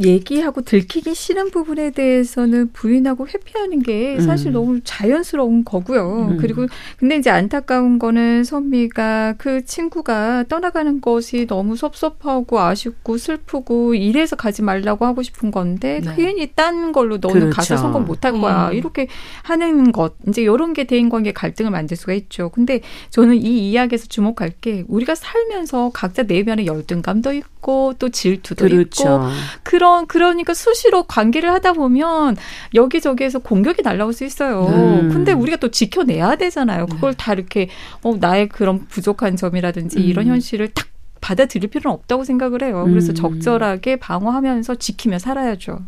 [0.00, 4.52] 얘기하고 들키기 싫은 부분에 대해서는 부인하고 회피하는 게 사실 음.
[4.52, 6.28] 너무 자연스러운 거고요.
[6.30, 6.36] 음.
[6.38, 6.66] 그리고
[6.98, 14.62] 근데 이제 안타까운 거는 선미가 그 친구가 떠나가는 것이 너무 섭섭하고 아쉽고 슬프고 이래서 가지
[14.62, 16.14] 말라고 하고 싶은 건데 네.
[16.14, 17.56] 괜히 딴 걸로 너는 그렇죠.
[17.56, 18.68] 가서 성공 못할 거야.
[18.68, 18.74] 음.
[18.74, 19.08] 이렇게
[19.42, 22.50] 하는 것 이제 이런 게 대인 관계 갈등을 만들 수가 있죠.
[22.50, 22.80] 근데
[23.10, 27.57] 저는 이 이야기에서 주목할 게 우리가 살면서 각자 내면에 열등감도 있고
[27.98, 29.02] 또 질투도 그렇죠.
[29.02, 29.20] 있고
[29.62, 32.36] 그런 그러니까 수시로 관계를 하다 보면
[32.74, 34.66] 여기저기에서 공격이 날라올 수 있어요.
[34.66, 35.10] 음.
[35.12, 36.86] 근데 우리가 또 지켜내야 되잖아요.
[36.86, 37.16] 그걸 네.
[37.18, 37.68] 다 이렇게
[38.02, 40.02] 어 나의 그런 부족한 점이라든지 음.
[40.02, 40.86] 이런 현실을 딱
[41.20, 42.84] 받아들일 필요는 없다고 생각을 해요.
[42.88, 43.14] 그래서 음.
[43.14, 45.80] 적절하게 방어하면서 지키며 살아야죠.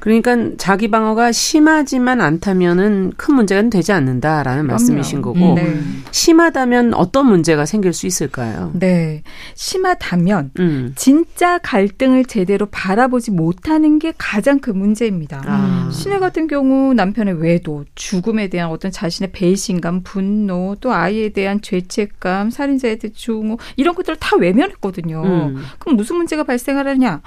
[0.00, 4.72] 그러니까 자기 방어가 심하지만 않다면은 큰 문제는 되지 않는다라는 그럼요.
[4.72, 5.80] 말씀이신 거고 네.
[6.10, 8.70] 심하다면 어떤 문제가 생길 수 있을까요?
[8.74, 9.22] 네,
[9.54, 10.92] 심하다면 음.
[10.96, 15.42] 진짜 갈등을 제대로 바라보지 못하는 게 가장 큰 문제입니다.
[15.46, 15.88] 아.
[15.92, 22.50] 신혜 같은 경우 남편의 외도, 죽음에 대한 어떤 자신의 배신감, 분노, 또 아이에 대한 죄책감,
[22.50, 25.22] 살인자에 대한 중호 이런 것들을 다 외면했거든요.
[25.24, 25.56] 음.
[25.78, 27.20] 그럼 무슨 문제가 발생하느냐?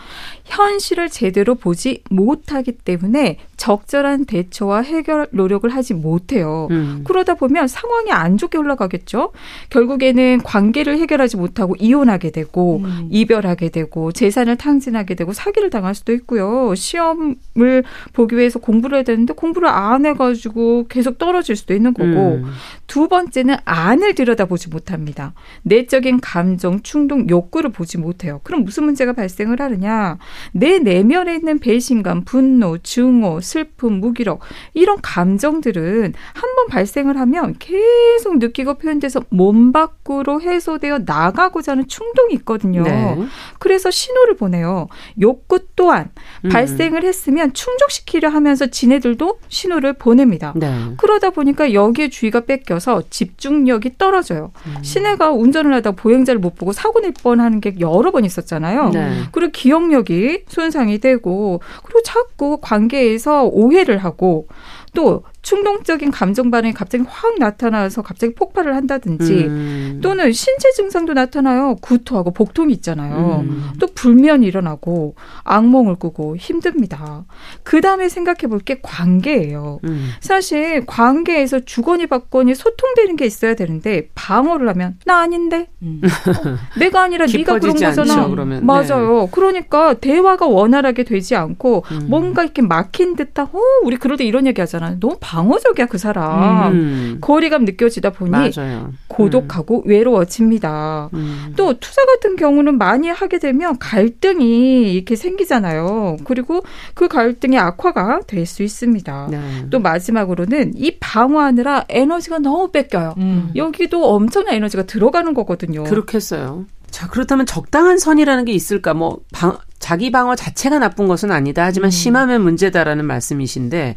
[0.45, 6.67] 현실을 제대로 보지 못하 하기 때문에 적절한 대처와 해결 노력을 하지 못해요.
[6.71, 7.01] 음.
[7.03, 9.31] 그러다 보면 상황이 안 좋게 올라가겠죠.
[9.69, 13.07] 결국에는 관계를 해결하지 못하고 이혼하게 되고 음.
[13.11, 16.73] 이별하게 되고 재산을 탕진하게 되고 사기를 당할 수도 있고요.
[16.75, 17.83] 시험을
[18.13, 22.51] 보기 위해서 공부를 해야 되는데 공부를 안 해가지고 계속 떨어질 수도 있는 거고 음.
[22.87, 25.33] 두 번째는 안을 들여다보지 못합니다.
[25.63, 28.41] 내적인 감정, 충동, 욕구를 보지 못해요.
[28.43, 30.17] 그럼 무슨 문제가 발생을 하느냐?
[30.51, 34.39] 내 내면에 있는 배신감, 분 노, 증오, 슬픔, 무기력
[34.73, 42.33] 이런 감정들은 한 번 발생을 하면 계속 느끼고 표현돼서 몸 밖으로 해소되어 나가고자 하는 충동이
[42.35, 42.83] 있거든요.
[42.83, 43.17] 네.
[43.57, 44.89] 그래서 신호를 보내요.
[45.21, 46.11] 욕구 또한
[46.43, 46.49] 음.
[46.49, 50.51] 발생을 했으면 충족시키려 하면서 지네들도 신호를 보냅니다.
[50.57, 50.93] 네.
[50.97, 54.51] 그러다 보니까 여기에 주의가 뺏겨 걸려서 집중력이 떨어져요.
[54.65, 54.83] 음.
[54.83, 58.89] 시내가 운전을 하다 보행자를 못 보고 사고 낼 뻔하는 게 여러 번 있었잖아요.
[58.89, 59.23] 네.
[59.31, 64.47] 그리고 기억력이 손상이 되고 그리고 자꾸 관계에서 오해를 하고
[64.93, 69.99] 또 충동적인 감정 반응이 갑자기 확 나타나서 갑자기 폭발을 한다든지 음.
[70.01, 71.75] 또는 신체 증상도 나타나요.
[71.81, 73.43] 구토하고 복통이 있잖아요.
[73.43, 73.69] 음.
[73.79, 77.25] 또 불면이 일어나고 악몽을 꾸고 힘듭니다.
[77.63, 79.79] 그 다음에 생각해 볼 게 관계예요.
[79.85, 80.11] 음.
[80.19, 85.99] 사실 관계에서 주거니 받거니 소통되는 게 있어야 되는데 방어를 하면 나 아닌데 어,
[86.77, 88.13] 내가 아니라 네가 그런 거잖아.
[88.13, 89.21] 않죠, 맞아요.
[89.21, 89.27] 네.
[89.31, 92.05] 그러니까 대화가 원활하게 되지 않고 음.
[92.07, 94.99] 뭔가 이렇게 막힌 듯한 어 우리 그럴 때 이런 얘기 하잖아요.
[94.99, 96.73] 너무 방어적이야 그 사람.
[96.73, 97.17] 음.
[97.21, 98.91] 거리감 느껴지다 보니 맞아요.
[99.07, 99.89] 고독하고 음.
[99.89, 101.09] 외로워집니다.
[101.13, 101.53] 음.
[101.55, 106.17] 또 투자 같은 경우는 많이 하게 되면 갈등이 이렇게 생기잖아요.
[106.25, 106.63] 그리고
[106.93, 109.27] 그 갈등이 악화가 될 수 있습니다.
[109.31, 109.39] 네.
[109.69, 113.13] 또 마지막으로는 이 방어하느라 에너지가 너무 뺏겨요.
[113.17, 113.51] 음.
[113.55, 115.83] 여기도 엄청난 에너지가 들어가는 거거든요.
[115.83, 116.65] 그렇겠어요.
[116.89, 118.93] 자, 그렇다면 적당한 선이라는 게 있을까?
[118.93, 121.63] 뭐, 방, 자기 방어 자체가 나쁜 것은 아니다.
[121.63, 121.91] 하지만 음.
[121.91, 123.95] 심하면 문제다라는 말씀이신데,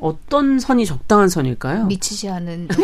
[0.00, 1.86] 어떤 선이 적당한 선일까요?
[1.86, 2.68] 미치지 않은.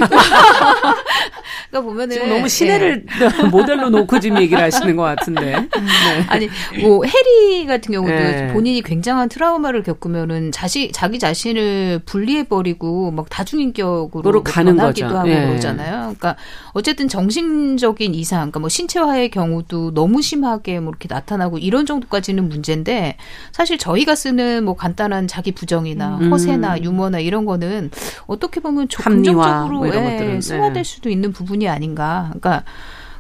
[1.71, 3.43] 그러니까 보면은 지금 너무 시내를 네.
[3.49, 5.53] 모델로 놓고 지금 얘기를 하시는 것 같은데.
[5.53, 5.69] 네.
[6.29, 6.49] 아니
[6.83, 8.53] 뭐 해리 같은 경우도 네.
[8.53, 15.07] 본인이 굉장한 트라우마를 겪으면은 자시 자기 자신을 분리해 버리고 막 다중인격으로 뭐 가는 거죠.
[15.07, 15.47] 하고 네.
[15.47, 16.01] 그러잖아요.
[16.01, 16.37] 그러니까
[16.73, 23.17] 어쨌든 정신적인 이상, 그러니까 뭐 신체화의 경우도 너무 심하게 뭐 이렇게 나타나고 이런 정도까지는 문제인데
[23.53, 26.33] 사실 저희가 쓰는 뭐 간단한 자기 부정이나 음.
[26.33, 27.91] 허세나 유머 나 이런 거는
[28.27, 32.31] 어떻게 보면 긍정적으로 뭐 예, 승화될 수도 있는 부분이 부분이 아닌가.
[32.31, 32.65] 그러니까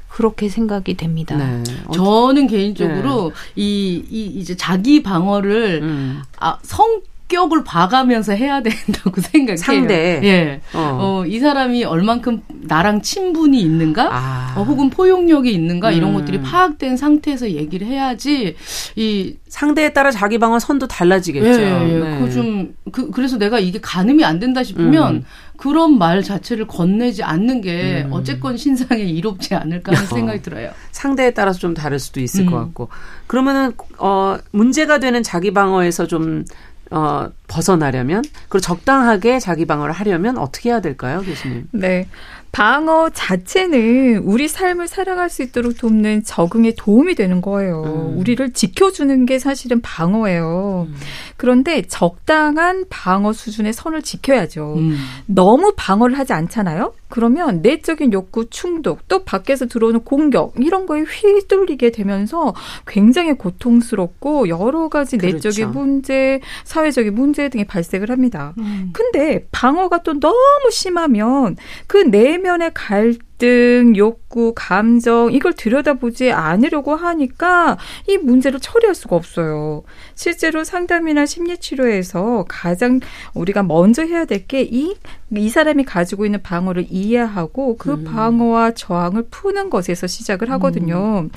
[0.09, 1.37] 그렇게 생각이 됩니다.
[1.37, 1.63] 네.
[1.95, 3.63] 저는 개인적으로 네.
[3.63, 6.23] 이, 이 이제 자기 방어를 음.
[6.39, 7.01] 아, 성
[7.33, 9.57] 격을 봐가면서 해야 된다고 생각해요.
[9.57, 10.21] 상대.
[10.23, 10.61] 예.
[10.75, 10.99] 어.
[11.01, 11.27] 어.
[11.27, 14.09] 이 사람이 얼만큼 나랑 친분이 있는가?
[14.13, 14.55] 아.
[14.57, 15.89] 어, 혹은 포용력이 있는가?
[15.91, 15.95] 음.
[15.95, 18.55] 이런 것들이 파악된 상태에서 얘기를 해야지
[18.97, 21.61] 이 상대에 따라 자기 방어 선도 달라지겠죠.
[21.63, 21.99] 예, 예.
[21.99, 22.19] 네.
[22.21, 25.25] 그 좀, 그, 그래서 내가 이게 가늠이 안 된다 싶으면 음.
[25.57, 28.13] 그런 말 자체를 건네지 않는 게 음.
[28.13, 30.15] 어쨌건 신상에 이롭지 않을까 하는 어.
[30.15, 30.71] 생각이 들어요.
[30.91, 32.51] 상대에 따라서 좀 다를 수도 있을 음.
[32.51, 32.89] 것 같고.
[33.27, 36.45] 그러면은, 어, 문제가 되는 자기 방어에서 좀
[36.93, 41.69] 어, 벗어나려면 그리고 적당하게 자기 방어를 하려면 어떻게 해야 될까요, 교수님?
[41.73, 42.07] 네.
[42.53, 47.83] 방어 자체는 우리 삶을 살아갈 수 있도록 돕는 적응에 도움이 되는 거예요.
[47.83, 48.19] 음.
[48.19, 50.87] 우리를 지켜주는 게 사실은 방어예요.
[50.91, 50.95] 음.
[51.39, 54.75] 그런데 적당한 방어 수준의 선을 지켜야죠.
[54.77, 54.99] 음.
[55.25, 56.93] 너무 방어를 하지 않잖아요?
[57.09, 62.55] 그러면 내적인 욕구 충독, 또 밖에서 들어오는 공격, 이런 거에 휘둘리게 되면서
[62.87, 65.49] 굉장히 고통스럽고 여러 가지 그렇죠.
[65.49, 68.55] 내적인 문제, 사회적인 문제 등이 발생을 합니다.
[68.59, 68.91] 음.
[68.93, 77.77] 근데 방어가 또 너무 심하면 그 내면의 갈등, 갈등, 욕구, 감정 이걸 들여다보지 않으려고 하니까
[78.09, 79.83] 이 문제를 처리할 수가 없어요.
[80.15, 83.01] 실제로 상담이나 심리 치료에서 가장
[83.35, 84.95] 우리가 먼저 해야 될 게 이
[85.39, 88.05] 이 사람이 가지고 있는 방어를 이해하고 그 음.
[88.05, 91.21] 방어와 저항을 푸는 것에서 시작을 하거든요.
[91.25, 91.31] 음.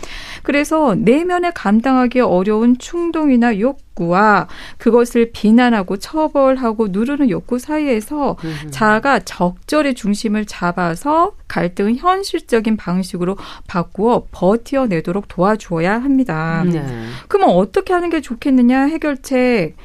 [0.44, 4.48] 그래서 내면에 감당하기 어려운 충동이나 욕 욕구와
[4.78, 8.70] 그것을 비난하고 처벌하고 누르는 욕구 사이에서 음.
[8.70, 13.38] 자아가 적절히 중심을 잡아서 갈등을 현실적인 방식으로
[13.68, 16.64] 바꾸어 버텨내도록 도와줘야 합니다.
[16.66, 16.84] 네.
[17.28, 19.76] 그러면 어떻게 하는 게 좋겠느냐 해결책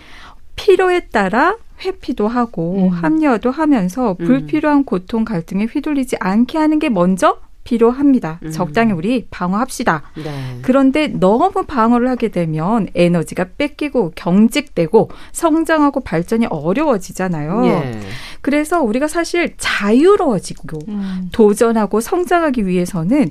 [0.56, 2.88] 필요에 따라 회피도 하고 음.
[2.90, 4.26] 합리화도 하면서 음.
[4.26, 8.40] 불필요한 고통 갈등에 휘둘리지 않게 하는 게 먼저 필요합니다.
[8.42, 8.50] 음.
[8.50, 10.02] 적당히 우리 방어합시다.
[10.16, 10.58] 네.
[10.62, 17.66] 그런데 너무 방어를 하게 되면 에너지가 뺏기고 경직되고 성장하고 발전이 어려워지잖아요.
[17.66, 18.00] 예.
[18.40, 21.28] 그래서 우리가 사실 자유로워지고 음.
[21.32, 23.30] 도전하고 성장하기 위해서는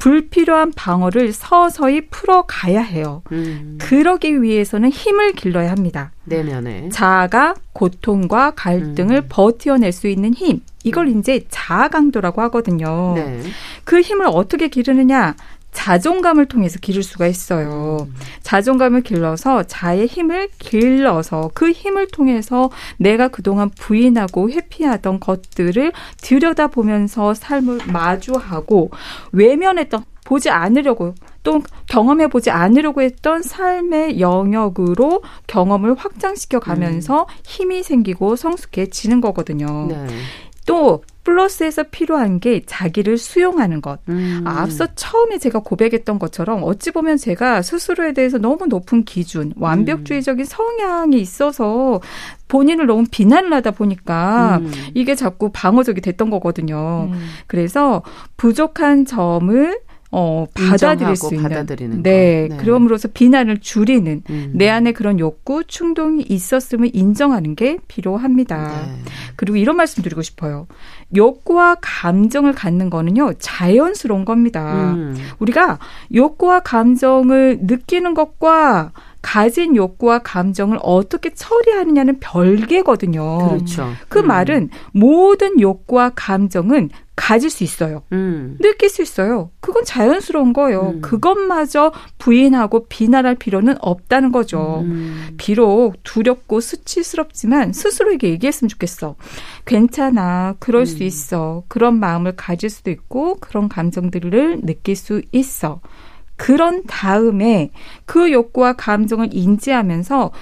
[0.00, 3.22] 불필요한 방어를 서서히 풀어가야 해요.
[3.32, 3.78] 음.
[3.80, 6.10] 그러기 위해서는 힘을 길러야 합니다.
[6.24, 6.88] 내면에.
[6.88, 9.26] 자아가 고통과 갈등을 음.
[9.28, 10.60] 버텨낼 수 있는 힘.
[10.84, 11.18] 이걸 음.
[11.18, 13.12] 이제 자아 강도라고 하거든요.
[13.14, 13.42] 네.
[13.84, 15.36] 그 힘을 어떻게 기르느냐?
[15.72, 18.06] 자존감을 통해서 기를 수가 있어요.
[18.08, 18.14] 음.
[18.42, 27.80] 자존감을 길러서 자의 힘을 길러서 그 힘을 통해서 내가 그동안 부인하고 회피하던 것들을 들여다보면서 삶을
[27.86, 28.90] 마주하고
[29.32, 37.34] 외면했던 보지 않으려고 또 경험해 보지 않으려고 했던 삶의 영역으로 경험을 확장시켜 가면서 음.
[37.44, 39.86] 힘이 생기고 성숙해지는 거거든요.
[39.88, 40.06] 네.
[40.66, 44.00] 또 플러스에서 필요한 게 자기를 수용하는 것.
[44.08, 44.42] 음.
[44.46, 51.20] 앞서 처음에 제가 고백했던 것처럼 어찌 보면 제가 스스로에 대해서 너무 높은 기준, 완벽주의적인 성향이
[51.20, 52.00] 있어서
[52.48, 54.72] 본인을 너무 비난을 하다 보니까 음.
[54.94, 57.10] 이게 자꾸 방어적이 됐던 거거든요.
[57.12, 57.20] 음.
[57.46, 58.02] 그래서
[58.36, 59.78] 부족한 점을
[60.12, 61.48] 어, 받아들일 수 있는.
[61.48, 62.56] 받아들이는 네, 네.
[62.56, 64.52] 그럼으로써 비난을 줄이는 음.
[64.54, 68.86] 내 안에 그런 욕구, 충동이 있었음을 인정하는 게 필요합니다.
[68.86, 69.02] 네.
[69.36, 70.66] 그리고 이런 말씀 드리고 싶어요.
[71.14, 74.92] 욕구와 감정을 갖는 거는요, 자연스러운 겁니다.
[74.94, 75.16] 음.
[75.38, 75.78] 우리가
[76.14, 78.92] 욕구와 감정을 느끼는 것과
[79.22, 83.48] 가진 욕구와 감정을 어떻게 처리하느냐는 별개거든요.
[83.48, 83.90] 그렇죠.
[84.08, 84.26] 그 음.
[84.28, 86.90] 말은 모든 욕구와 감정은
[87.20, 88.02] 가질 수 있어요.
[88.12, 88.56] 음.
[88.62, 89.50] 느낄 수 있어요.
[89.60, 90.94] 그건 자연스러운 거예요.
[90.94, 91.00] 음.
[91.02, 94.80] 그것마저 부인하고 비난할 필요는 없다는 거죠.
[94.86, 95.34] 음.
[95.36, 99.16] 비록 두렵고 수치스럽지만 스스로에게 얘기했으면 좋겠어.
[99.66, 100.54] 괜찮아.
[100.60, 101.02] 그럴 수 음.
[101.02, 101.62] 있어.
[101.68, 105.82] 그런 마음을 가질 수도 있고 그런 감정들을 느낄 수 있어.
[106.36, 107.70] 그런 다음에
[108.06, 110.32] 그 욕구와 감정을 인지하면서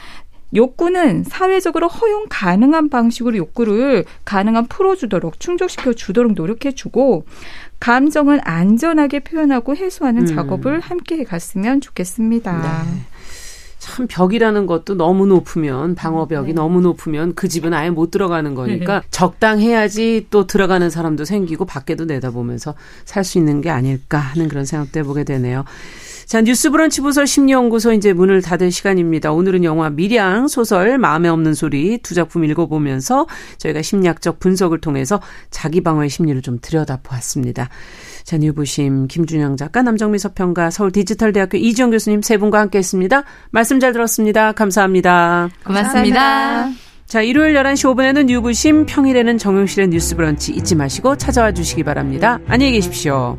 [0.54, 7.24] 욕구는 사회적으로 허용 가능한 방식으로 욕구를 가능한 풀어주도록 충족시켜 주도록 노력해 주고
[7.80, 10.26] 감정은 안전하게 표현하고 해소하는 음.
[10.26, 12.84] 작업을 함께 해갔으면 좋겠습니다.
[12.86, 13.00] 네.
[13.78, 16.52] 참 벽이라는 것도 너무 높으면 방어벽이 네.
[16.54, 19.06] 너무 높으면 그 집은 아예 못 들어가는 거니까 네.
[19.10, 22.74] 적당해야지 또 들어가는 사람도 생기고 밖에도 내다보면서
[23.04, 25.64] 살 수 있는 게 아닐까 하는 그런 생각도 해보게 되네요.
[26.28, 29.32] 자, 뉴스브런치 부설 심리연구소 이제 문을 닫을 시간입니다.
[29.32, 33.26] 오늘은 영화 미량 소설 마음에 없는 소리 두 작품 읽어보면서
[33.56, 37.70] 저희가 심리학적 분석을 통해서 자기 방어의 심리를 좀 들여다보았습니다.
[38.24, 43.24] 자, 뉴부심 김준영 작가, 남정미 서평가, 서울 디지털대학교 이지영 교수님 세 분과 함께 했습니다.
[43.50, 44.52] 말씀 잘 들었습니다.
[44.52, 45.48] 감사합니다.
[45.64, 46.20] 고맙습니다.
[46.20, 46.78] 감사합니다.
[47.06, 52.38] 자, 일요일 11시 5분에는 뉴부심, 평일에는 정용실의 뉴스 브런치 잊지 마시고 찾아와 주시기 바랍니다.
[52.48, 53.38] 안녕히 계십시오.